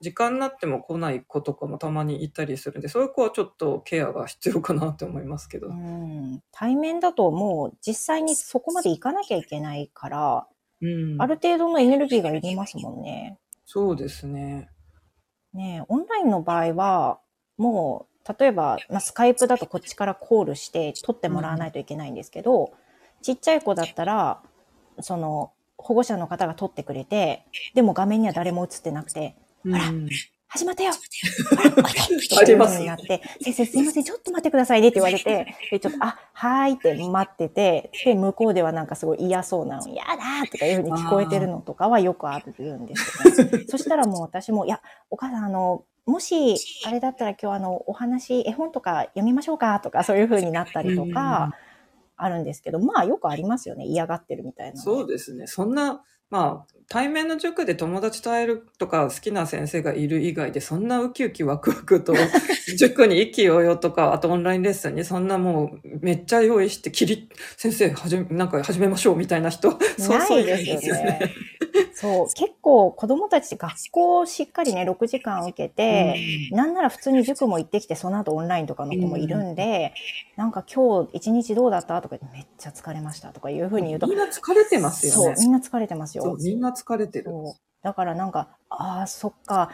[0.02, 5.68] 時間になっても来ない子とかもたまにいたりするんで、そういう子はちょっとケアが必要かなって思いますけど。
[5.68, 6.42] うん。
[6.50, 10.46] 対面だともう実際にそこまで行かなきゃいけないから、
[10.80, 10.86] う
[11.16, 11.26] んあ。
[11.26, 13.38] る程度のエネルギーがいりますもんね。
[13.64, 14.68] そうですね。
[15.54, 17.20] ねえオンラインの場合は、
[17.56, 22.72] もう、例えば、まあ、スカイプだとこっちからコールして撮ってもらわないといけないんですけど、
[23.22, 24.42] ちっちゃい子だったら、
[25.00, 27.44] その、保護者の方が撮ってくれて、
[27.74, 29.74] でも画面には誰も映ってなくて、うん。
[29.74, 29.84] あら
[30.54, 30.92] 始まったよ。
[31.56, 31.72] あら、
[32.38, 51.52] おいでってになって、先生すいません、ちょっと待ってくださいねって言われて、で、ちょっと、あ、はーいって待ってて、で、向こうではなんかすごい嫌そうなの、やだーとかいう風に聞こえてるのとかはよくあるんですけど、 そしたらもう私も、いや、お母さん、あの、もし、あれだったら今日あの、お話、絵本とか読みましょうかとか、そういう風になったりとか、
[52.16, 53.84] あるんですけど、まあよくありますよね。
[53.86, 54.80] 嫌がってるみたいなの。
[54.80, 55.46] そうですね。
[55.46, 62.14] そんな、まあ、対面の塾で友達と会えるとか好きな先生がいる以外で、そんなウキウキワクワクと、
[62.78, 71.34] 塾に意気揚々とか、あとオンラインレッスンにそんなもうめっちゃ用意して、きり、先生、はじめ、なんか始めましょうみたいな人、そうなそういですよね。
[72.02, 79.94] そう、結構子供たち学校をしっかりね、6時間受けて、なんなら普通に塾も行ってきて、その後オンラインとかの子もいるんで、
[80.36, 82.02] なんか今日一日どうだった？
[82.02, 85.36] とかめっちゃ疲れましたとかいうふうに言うとみ、んな疲れてますよね、。
[85.36, 86.24] そうみんな疲れてますよ。
[86.24, 87.32] そうみんな疲れてる。
[87.82, 89.70] だからなんか、ああ、そっか、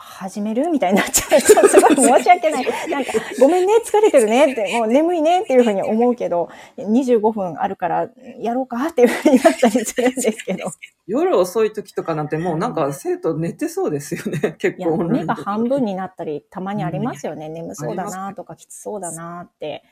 [0.00, 0.68] 始める？
[0.70, 2.66] みたいになっちゃうと、すごい申し訳ない。
[2.88, 6.48] なんか、ごめんね、疲れてるねって、もう眠いねっていうふうに思うけど、
[6.78, 10.70] 25分あるから、やろうかっていうふうになったりするんですけど。
[11.06, 14.56] 夜遅い時とかなんてもうなんか生徒寝てそうですよね。
[14.58, 17.48] 結構目が半分になったり、たまにありますよね。
[17.48, 19.82] 眠そうだなとか、きつそうだなって。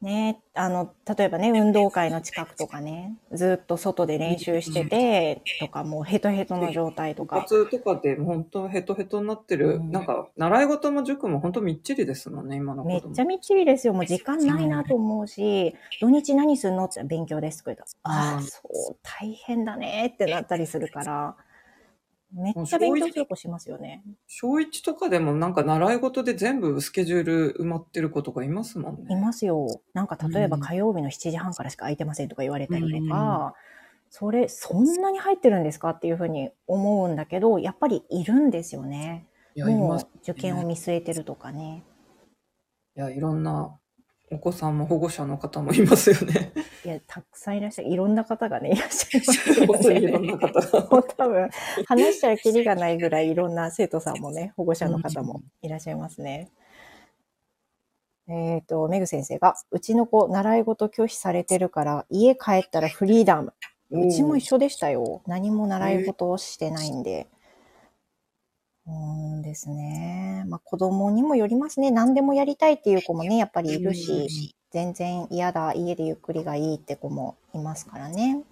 [0.00, 7.40] ね、あの、例えばね、運動会の近くとかね、ずっと外で練習してて、とか、もうヘトヘトの状態と部か。
[7.40, 9.90] 活とかで本当ヘトヘトになってる、うん。
[9.90, 13.92] なんか習い事も塾も本当みっちりですもんね、今のめっちゃみっちりですよ。
[13.92, 16.84] もう時間ないなと思うし、土日何すんの？
[16.84, 18.60] って勉強ですとか言ったらああ、そ
[18.92, 21.36] う、大変だねってなったりするから、
[22.32, 24.02] めっちゃ勉強する子しますよね。
[24.26, 29.06] 小一とかでもなんか習い事で全部スケジュール埋まってる子とかいますもんね。
[29.10, 29.80] いますよ。
[29.94, 33.54] なんか例えばうん火曜日の7時半からしか空いてませんとか言われたりとうんか、
[34.10, 39.26] それ、そんなに入ってるんですかっていうふうに思うんだけど、やっぱりいるんですよね。
[39.54, 39.98] いや、いもう。
[40.22, 41.84] 受験を見据えてるとかね。
[42.96, 43.78] いや、いろんな
[44.30, 46.52] お子さんも保護者の方もいますよね。
[46.84, 47.88] いや、たくさんいらっしゃる。
[47.88, 50.32] いろんな方がね、いらっしゃいますよ本当にいろんね。
[50.32, 50.90] な方が。
[50.90, 51.50] もう多分、
[51.86, 56.50] 話したらキリがないぐらいいろんな生徒さんもね、保護者の方もいらっしゃいますね。
[58.28, 63.54] えっ、と、メグ先生が、うちの子、習い事拒否されてるから、家帰ったらフリーダム。
[63.90, 65.22] うちも一緒でしたよ。
[65.26, 67.26] 何も習い事をしてないんで。
[68.88, 68.94] うー
[69.38, 70.44] んですね。
[70.48, 71.90] まあ子供にもよりますね。
[71.90, 78.42] 何でもやりたいっていう子もね、やっぱりいるし、全然嫌だ、家でゆっくりがいいって子もいますからね。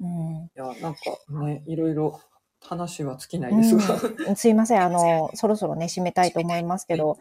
[0.00, 0.34] うん。
[0.46, 0.98] いや、なんか
[1.44, 2.20] ね、いろいろ
[2.60, 4.00] 話は尽きないですが。
[4.28, 4.82] うん、すいません。
[4.82, 7.18] あの、 そろそろね、締めたいと思いますけど、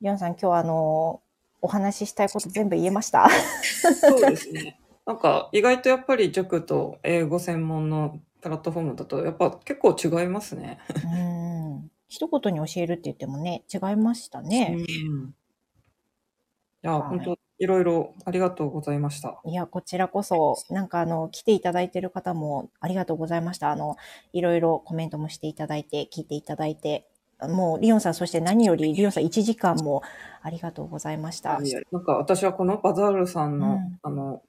[0.00, 1.20] リオンさん、今日はあの、
[1.62, 3.28] お話ししたいこと全部言えました？
[3.30, 4.78] そうですね。
[5.06, 10.78] なんか意外とやっぱり塾と英語専門のプラットフォームだとやっぱ結構違いますね。
[11.04, 11.90] うん。
[12.06, 14.76] 一言に教えるって言ってもね、違いましたね。
[14.78, 14.84] うん。
[14.84, 15.34] い
[16.82, 19.40] や、はい本当いろいろありがとうございました。
[19.44, 23.72] いや、こちらこそ、なんかあの、来ていただいてる方もありがとうございました。
[23.72, 23.96] あの、
[24.32, 27.08] いろいろコメントもしていただいて、聞いていただいて、
[27.40, 30.02] もう、リオンさん、そして何より、リオンさん1時間も
[30.42, 31.58] ありがとうございました。
[31.60, 34.42] いやなんか私はこのバザールさんの、うんあの、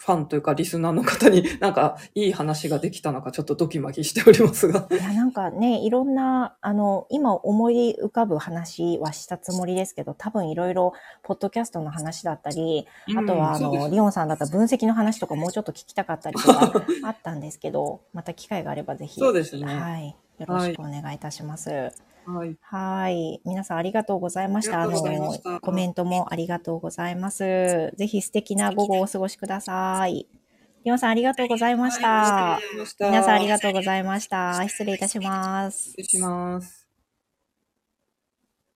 [0.00, 4.86] ファンというかリスナーの方に なんかいい話ができたのかちょっとドキマキしておりますが。
[4.90, 16.72] いや、なんかね、いろんな、あの、今思い浮かぶ話はしたつもりですけど、多分いろいろ、ポッドキャストの話だったり、あとは、あの、リオンさんだったら分析の話とかもうちょっと聞きたかったりとか
[17.04, 20.16] あったんですけど、また機会があればぜひ、そうですねはい。
[20.40, 21.70] よろしくお願いいたします。
[21.70, 22.56] はい。
[22.60, 23.40] はい。
[23.44, 24.82] 皆さんありがとうございました。
[24.82, 27.92] あの、コメントもありがとうございます。
[27.96, 30.26] ぜひ素敵な午後をお過ごしください。
[31.14, 32.08] りがとうございました。
[32.08, 34.68] はいありがとうございました皆さんありがとうございました。
[34.68, 35.90] 失礼いたします。
[35.90, 36.79] 失礼します。